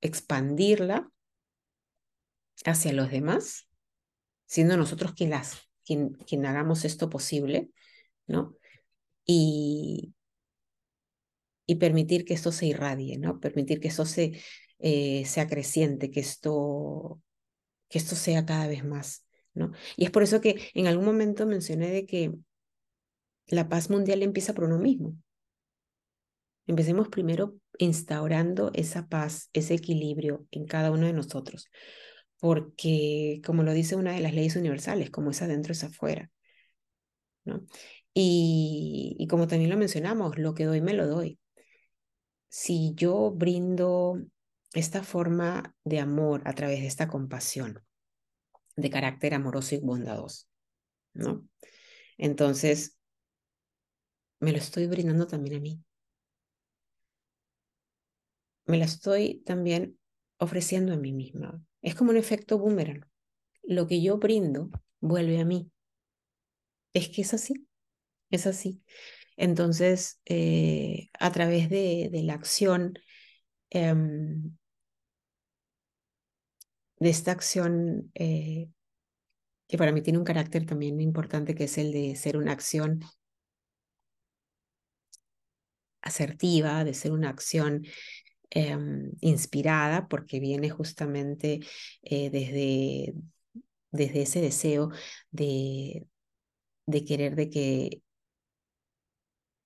expandirla 0.00 1.10
hacia 2.64 2.92
los 2.92 3.10
demás 3.10 3.68
siendo 4.52 4.76
nosotros 4.76 5.14
quien, 5.14 5.30
las, 5.30 5.62
quien, 5.82 6.10
quien 6.10 6.44
hagamos 6.44 6.84
esto 6.84 7.08
posible, 7.08 7.70
¿no? 8.26 8.54
Y, 9.24 10.14
y 11.66 11.76
permitir 11.76 12.24
que 12.24 12.34
esto 12.34 12.52
se 12.52 12.66
irradie, 12.66 13.18
¿no? 13.18 13.40
Permitir 13.40 13.80
que 13.80 13.88
esto 13.88 14.04
se, 14.06 14.40
eh, 14.78 15.24
sea 15.26 15.46
creciente, 15.46 16.10
que 16.10 16.20
esto, 16.20 17.20
que 17.88 17.98
esto 17.98 18.16
sea 18.16 18.46
cada 18.46 18.66
vez 18.68 18.84
más, 18.84 19.26
¿no? 19.54 19.72
Y 19.96 20.04
es 20.04 20.10
por 20.10 20.22
eso 20.22 20.40
que 20.40 20.70
en 20.74 20.86
algún 20.86 21.06
momento 21.06 21.46
mencioné 21.46 21.90
de 21.90 22.06
que 22.06 22.32
la 23.46 23.68
paz 23.68 23.88
mundial 23.88 24.22
empieza 24.24 24.52
por 24.52 24.64
uno 24.64 24.78
mismo. 24.80 25.16
Empecemos 26.66 27.08
primero 27.08 27.56
instaurando 27.78 28.70
esa 28.74 29.08
paz, 29.08 29.50
ese 29.52 29.74
equilibrio 29.74 30.46
en 30.50 30.66
cada 30.66 30.90
uno 30.90 31.06
de 31.06 31.12
nosotros, 31.12 31.68
porque 32.38 33.40
como 33.44 33.62
lo 33.62 33.72
dice 33.72 33.96
una 33.96 34.12
de 34.12 34.20
las 34.20 34.34
leyes 34.34 34.56
universales, 34.56 35.10
como 35.10 35.30
es 35.30 35.42
adentro 35.42 35.72
es 35.72 35.84
afuera. 35.84 36.30
¿no? 37.44 37.66
Y, 38.14 39.26
como 39.30 39.46
también 39.46 39.70
lo 39.70 39.76
mencionamos, 39.76 40.38
lo 40.38 40.54
que 40.54 40.64
doy 40.64 40.80
me 40.80 40.94
lo 40.94 41.06
doy. 41.06 41.38
Si 42.48 42.92
yo 42.94 43.30
brindo 43.30 44.20
esta 44.74 45.02
forma 45.02 45.74
de 45.84 46.00
amor 46.00 46.42
a 46.44 46.54
través 46.54 46.80
de 46.80 46.86
esta 46.86 47.08
compasión, 47.08 47.82
de 48.76 48.90
carácter 48.90 49.34
amoroso 49.34 49.74
y 49.74 49.78
bondadoso, 49.78 50.46
¿no? 51.14 51.46
Entonces, 52.18 52.98
me 54.40 54.52
lo 54.52 54.58
estoy 54.58 54.86
brindando 54.86 55.26
también 55.26 55.56
a 55.56 55.60
mí. 55.60 55.82
Me 58.66 58.78
la 58.78 58.84
estoy 58.84 59.42
también 59.44 59.98
ofreciendo 60.38 60.92
a 60.92 60.96
mí 60.96 61.12
misma. 61.12 61.62
Es 61.80 61.94
como 61.94 62.10
un 62.10 62.16
efecto 62.16 62.58
boomerang. 62.58 63.06
Lo 63.62 63.86
que 63.86 64.02
yo 64.02 64.18
brindo 64.18 64.70
vuelve 65.00 65.40
a 65.40 65.44
mí. 65.44 65.70
Es 66.92 67.08
que 67.08 67.22
es 67.22 67.34
así, 67.34 67.66
es 68.36 68.46
así. 68.46 68.82
Entonces, 69.36 70.20
eh, 70.26 71.10
a 71.18 71.32
través 71.32 71.70
de, 71.70 72.08
de 72.12 72.22
la 72.22 72.34
acción, 72.34 72.94
em, 73.70 74.56
de 76.98 77.10
esta 77.10 77.32
acción 77.32 78.10
eh, 78.14 78.68
que 79.68 79.78
para 79.78 79.92
mí 79.92 80.02
tiene 80.02 80.18
un 80.20 80.24
carácter 80.24 80.66
también 80.66 81.00
importante, 81.00 81.54
que 81.56 81.64
es 81.64 81.78
el 81.78 81.92
de 81.92 82.14
ser 82.16 82.36
una 82.36 82.52
acción 82.52 83.00
asertiva, 86.00 86.84
de 86.84 86.94
ser 86.94 87.12
una 87.12 87.28
acción 87.30 87.84
em, 88.50 89.12
inspirada, 89.20 90.08
porque 90.08 90.40
viene 90.40 90.70
justamente 90.70 91.60
eh, 92.02 92.30
desde, 92.30 93.14
desde 93.92 94.22
ese 94.22 94.40
deseo 94.40 94.90
de, 95.30 96.06
de 96.86 97.04
querer 97.04 97.36
de 97.36 97.50
que 97.50 98.02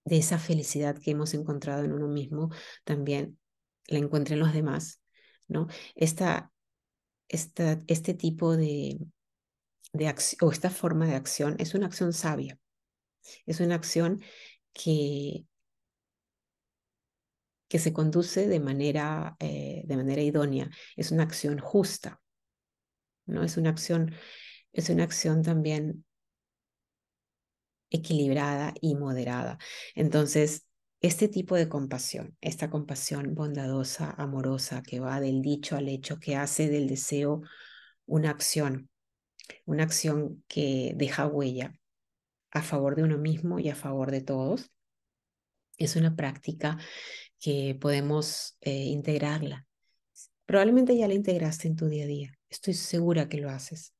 de 0.06 0.18
esa 0.18 0.38
felicidad 0.38 0.96
que 0.96 1.10
hemos 1.10 1.34
encontrado 1.34 1.84
en 1.84 1.92
uno 1.92 2.06
mismo, 2.06 2.50
también 2.84 3.38
la 3.88 3.98
encuentren 3.98 4.38
los 4.38 4.52
demás, 4.54 5.02
¿no? 5.48 5.66
Esta, 5.96 6.52
esta, 7.28 7.80
este 7.88 8.14
tipo 8.14 8.56
de, 8.56 8.98
de 9.92 10.08
acción, 10.08 10.48
o 10.48 10.52
esta 10.52 10.70
forma 10.70 11.06
de 11.06 11.16
acción 11.16 11.56
es 11.58 11.74
una 11.74 11.86
acción 11.86 12.12
sabia, 12.12 12.58
es 13.46 13.58
una 13.58 13.74
acción 13.74 14.22
que, 14.72 15.44
que 17.68 17.80
se 17.80 17.92
conduce 17.92 18.46
de 18.46 18.60
manera, 18.60 19.36
eh, 19.40 19.82
de 19.86 19.96
manera 19.96 20.22
idónea, 20.22 20.70
es 20.94 21.10
una 21.10 21.24
acción 21.24 21.58
justa, 21.58 22.20
¿no? 23.26 23.42
Es 23.42 23.56
una 23.56 23.70
acción, 23.70 24.14
es 24.72 24.88
una 24.88 25.02
acción 25.02 25.42
también 25.42 26.04
equilibrada 27.96 28.74
y 28.80 28.94
moderada. 28.94 29.58
Entonces, 29.94 30.66
este 31.00 31.28
tipo 31.28 31.56
de 31.56 31.68
compasión, 31.68 32.36
esta 32.40 32.70
compasión 32.70 33.34
bondadosa, 33.34 34.10
amorosa, 34.16 34.82
que 34.82 35.00
va 35.00 35.20
del 35.20 35.42
dicho 35.42 35.76
al 35.76 35.88
hecho, 35.88 36.18
que 36.18 36.36
hace 36.36 36.68
del 36.68 36.88
deseo 36.88 37.42
una 38.06 38.30
acción, 38.30 38.88
una 39.64 39.84
acción 39.84 40.42
que 40.48 40.92
deja 40.96 41.26
huella 41.26 41.74
a 42.50 42.62
favor 42.62 42.96
de 42.96 43.02
uno 43.02 43.18
mismo 43.18 43.58
y 43.58 43.68
a 43.68 43.74
favor 43.74 44.10
de 44.10 44.22
todos, 44.22 44.70
es 45.76 45.96
una 45.96 46.16
práctica 46.16 46.78
que 47.38 47.76
podemos 47.78 48.56
eh, 48.62 48.84
integrarla. 48.86 49.66
Probablemente 50.46 50.96
ya 50.96 51.08
la 51.08 51.14
integraste 51.14 51.68
en 51.68 51.76
tu 51.76 51.86
día 51.88 52.04
a 52.04 52.06
día. 52.06 52.34
Estoy 52.48 52.74
segura 52.74 53.28
que 53.28 53.38
lo 53.38 53.50
haces. 53.50 53.94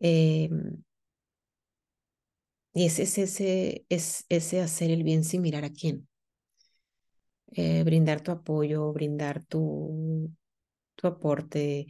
Eh, 0.00 0.50
y 2.76 2.84
es 2.84 2.98
ese, 2.98 3.86
es 3.88 4.26
ese 4.28 4.60
hacer 4.60 4.90
el 4.90 5.02
bien 5.02 5.24
sin 5.24 5.40
mirar 5.40 5.64
a 5.64 5.72
quién. 5.72 6.06
Eh, 7.52 7.82
brindar 7.84 8.20
tu 8.20 8.32
apoyo, 8.32 8.92
brindar 8.92 9.42
tu, 9.46 10.30
tu 10.94 11.06
aporte 11.06 11.86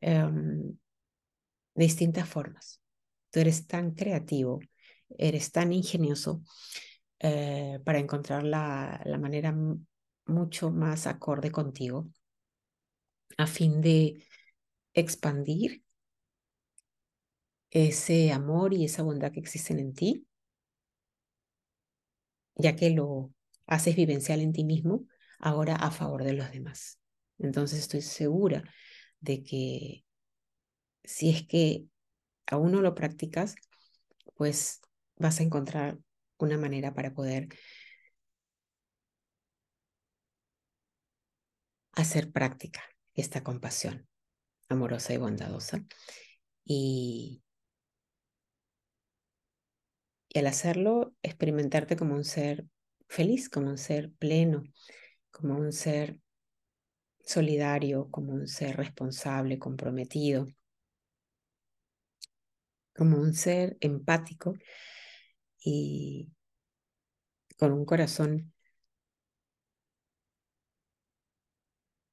em, 0.00 0.76
de 1.74 1.84
distintas 1.84 2.28
formas. 2.28 2.80
Tú 3.30 3.38
eres 3.38 3.68
tan 3.68 3.92
creativo, 3.92 4.58
eres 5.16 5.52
tan 5.52 5.72
ingenioso 5.72 6.42
eh, 7.20 7.78
para 7.84 8.00
encontrar 8.00 8.42
la, 8.42 9.00
la 9.04 9.18
manera 9.18 9.54
mucho 10.26 10.72
más 10.72 11.06
acorde 11.06 11.52
contigo 11.52 12.08
a 13.38 13.46
fin 13.46 13.80
de 13.80 14.24
expandir 14.94 15.85
ese 17.70 18.32
amor 18.32 18.74
y 18.74 18.84
esa 18.84 19.02
bondad 19.02 19.32
que 19.32 19.40
existen 19.40 19.78
en 19.78 19.94
ti, 19.94 20.26
ya 22.56 22.76
que 22.76 22.90
lo 22.90 23.32
haces 23.66 23.96
vivencial 23.96 24.40
en 24.40 24.52
ti 24.52 24.64
mismo, 24.64 25.06
ahora 25.38 25.76
a 25.76 25.90
favor 25.90 26.24
de 26.24 26.32
los 26.32 26.50
demás. 26.50 26.98
Entonces 27.38 27.80
estoy 27.80 28.02
segura 28.02 28.64
de 29.20 29.42
que 29.42 30.04
si 31.04 31.30
es 31.30 31.46
que 31.46 31.86
aún 32.46 32.72
no 32.72 32.80
lo 32.82 32.94
practicas, 32.94 33.54
pues 34.36 34.80
vas 35.16 35.40
a 35.40 35.42
encontrar 35.42 35.98
una 36.38 36.58
manera 36.58 36.94
para 36.94 37.14
poder 37.14 37.48
hacer 41.92 42.30
práctica 42.30 42.82
esta 43.14 43.42
compasión 43.42 44.06
amorosa 44.68 45.14
y 45.14 45.16
bondadosa. 45.16 45.84
Y, 46.64 47.42
y 50.36 50.38
al 50.38 50.48
hacerlo, 50.48 51.14
experimentarte 51.22 51.96
como 51.96 52.14
un 52.14 52.22
ser 52.24 52.66
feliz, 53.08 53.48
como 53.48 53.70
un 53.70 53.78
ser 53.78 54.12
pleno, 54.12 54.64
como 55.30 55.56
un 55.56 55.72
ser 55.72 56.20
solidario, 57.24 58.10
como 58.10 58.34
un 58.34 58.46
ser 58.46 58.76
responsable, 58.76 59.58
comprometido, 59.58 60.46
como 62.94 63.16
un 63.16 63.32
ser 63.32 63.78
empático 63.80 64.52
y 65.64 66.28
con 67.58 67.72
un 67.72 67.84
corazón 67.84 68.52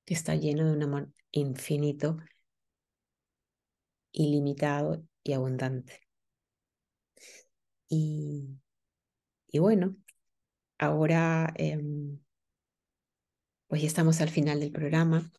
que 0.05 0.13
está 0.13 0.36
lleno 0.36 0.65
de 0.65 0.71
un 0.78 0.84
amor 0.84 1.09
infinito, 1.32 2.15
ilimitado 4.13 5.03
y 5.24 5.34
abundante. 5.34 5.99
Y, 7.90 8.60
bueno, 9.54 9.96
ahora 10.80 11.54
em, 11.58 12.20
pues 13.68 13.82
ya 13.82 13.88
estamos 13.88 14.22
al 14.22 14.30
final 14.30 14.60
del 14.60 14.72
programa. 14.72 15.32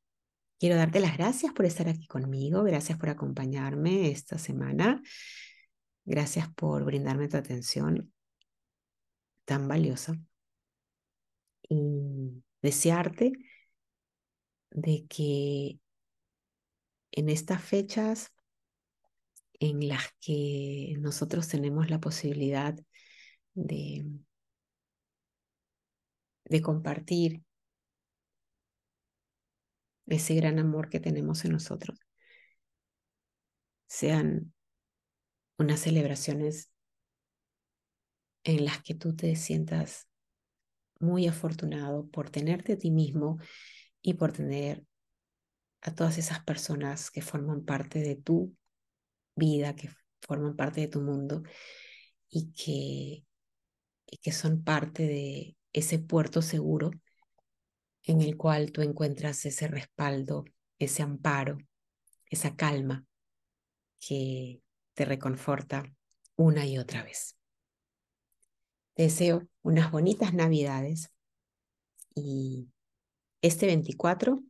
Quiero 0.58 0.76
darte 0.76 1.00
las 1.00 1.16
gracias 1.16 1.52
por 1.52 1.66
estar 1.66 1.88
aquí 1.88 2.06
conmigo, 2.06 2.62
gracias 2.62 2.98
por 2.98 3.08
acompañarme 3.08 4.10
esta 4.10 4.38
semana, 4.38 5.02
gracias 6.04 6.48
por 6.54 6.84
brindarme 6.84 7.28
tu 7.28 7.36
atención 7.36 8.12
tan 9.44 9.68
valiosa 9.68 10.16
y 11.68 12.42
desearte 12.62 13.32
de 14.70 15.06
que 15.08 15.78
en 17.12 17.28
estas 17.28 17.62
fechas 17.62 18.33
en 19.64 19.88
las 19.88 20.02
que 20.20 20.94
nosotros 20.98 21.48
tenemos 21.48 21.90
la 21.90 22.00
posibilidad 22.00 22.74
de, 23.54 24.04
de 26.44 26.62
compartir 26.62 27.42
ese 30.06 30.34
gran 30.34 30.58
amor 30.58 30.90
que 30.90 31.00
tenemos 31.00 31.44
en 31.44 31.52
nosotros, 31.52 31.98
sean 33.86 34.52
unas 35.56 35.80
celebraciones 35.80 36.70
en 38.44 38.64
las 38.64 38.82
que 38.82 38.94
tú 38.94 39.16
te 39.16 39.34
sientas 39.36 40.08
muy 41.00 41.26
afortunado 41.26 42.06
por 42.08 42.28
tenerte 42.28 42.74
a 42.74 42.78
ti 42.78 42.90
mismo 42.90 43.38
y 44.02 44.14
por 44.14 44.32
tener 44.32 44.84
a 45.80 45.94
todas 45.94 46.18
esas 46.18 46.44
personas 46.44 47.10
que 47.10 47.22
forman 47.22 47.64
parte 47.64 48.00
de 48.00 48.16
tu 48.16 48.54
vida, 49.36 49.74
que 49.74 49.90
forman 50.20 50.56
parte 50.56 50.80
de 50.82 50.88
tu 50.88 51.00
mundo 51.00 51.42
y 52.28 52.52
que, 52.52 53.24
que 54.20 54.32
son 54.32 54.62
parte 54.62 55.06
de 55.06 55.56
ese 55.72 55.98
puerto 55.98 56.42
seguro 56.42 56.90
en 58.04 58.20
el 58.20 58.36
cual 58.36 58.72
tú 58.72 58.82
encuentras 58.82 59.44
ese 59.46 59.66
respaldo, 59.66 60.44
ese 60.78 61.02
amparo, 61.02 61.58
esa 62.30 62.54
calma 62.54 63.04
que 64.00 64.60
te 64.94 65.04
reconforta 65.04 65.84
una 66.36 66.66
y 66.66 66.78
otra 66.78 67.02
vez. 67.02 67.36
Te 68.94 69.04
deseo 69.04 69.48
unas 69.62 69.90
bonitas 69.90 70.34
navidades 70.34 71.10
y 72.14 72.68
este 73.42 73.66
24 73.66 74.42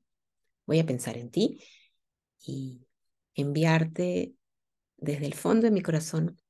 voy 0.67 0.79
a 0.81 0.87
pensar 0.87 1.17
en 1.17 1.31
ti 1.31 1.63
y 2.47 2.87
enviarte 3.35 4.35
desde 5.05 5.27
el 5.27 5.35
fondo 5.35 5.67
de 5.67 5.71
mi 5.71 5.83
corazón 5.83 6.41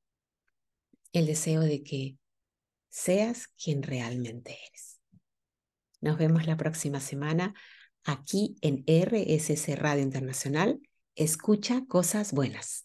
el 1.12 1.26
deseo 1.26 1.60
de 1.60 1.82
que 1.82 2.18
seas 2.88 3.48
quien 3.48 3.82
realmente 3.82 4.56
eres. 4.68 5.00
Nos 6.00 6.18
vemos 6.18 6.46
la 6.46 6.56
próxima 6.56 7.00
semana 7.00 7.54
aquí 8.04 8.56
en 8.60 8.84
RSS 8.86 9.76
Radio 9.76 10.02
Internacional. 10.02 10.80
Escucha 11.14 11.84
cosas 11.86 12.32
buenas. 12.32 12.84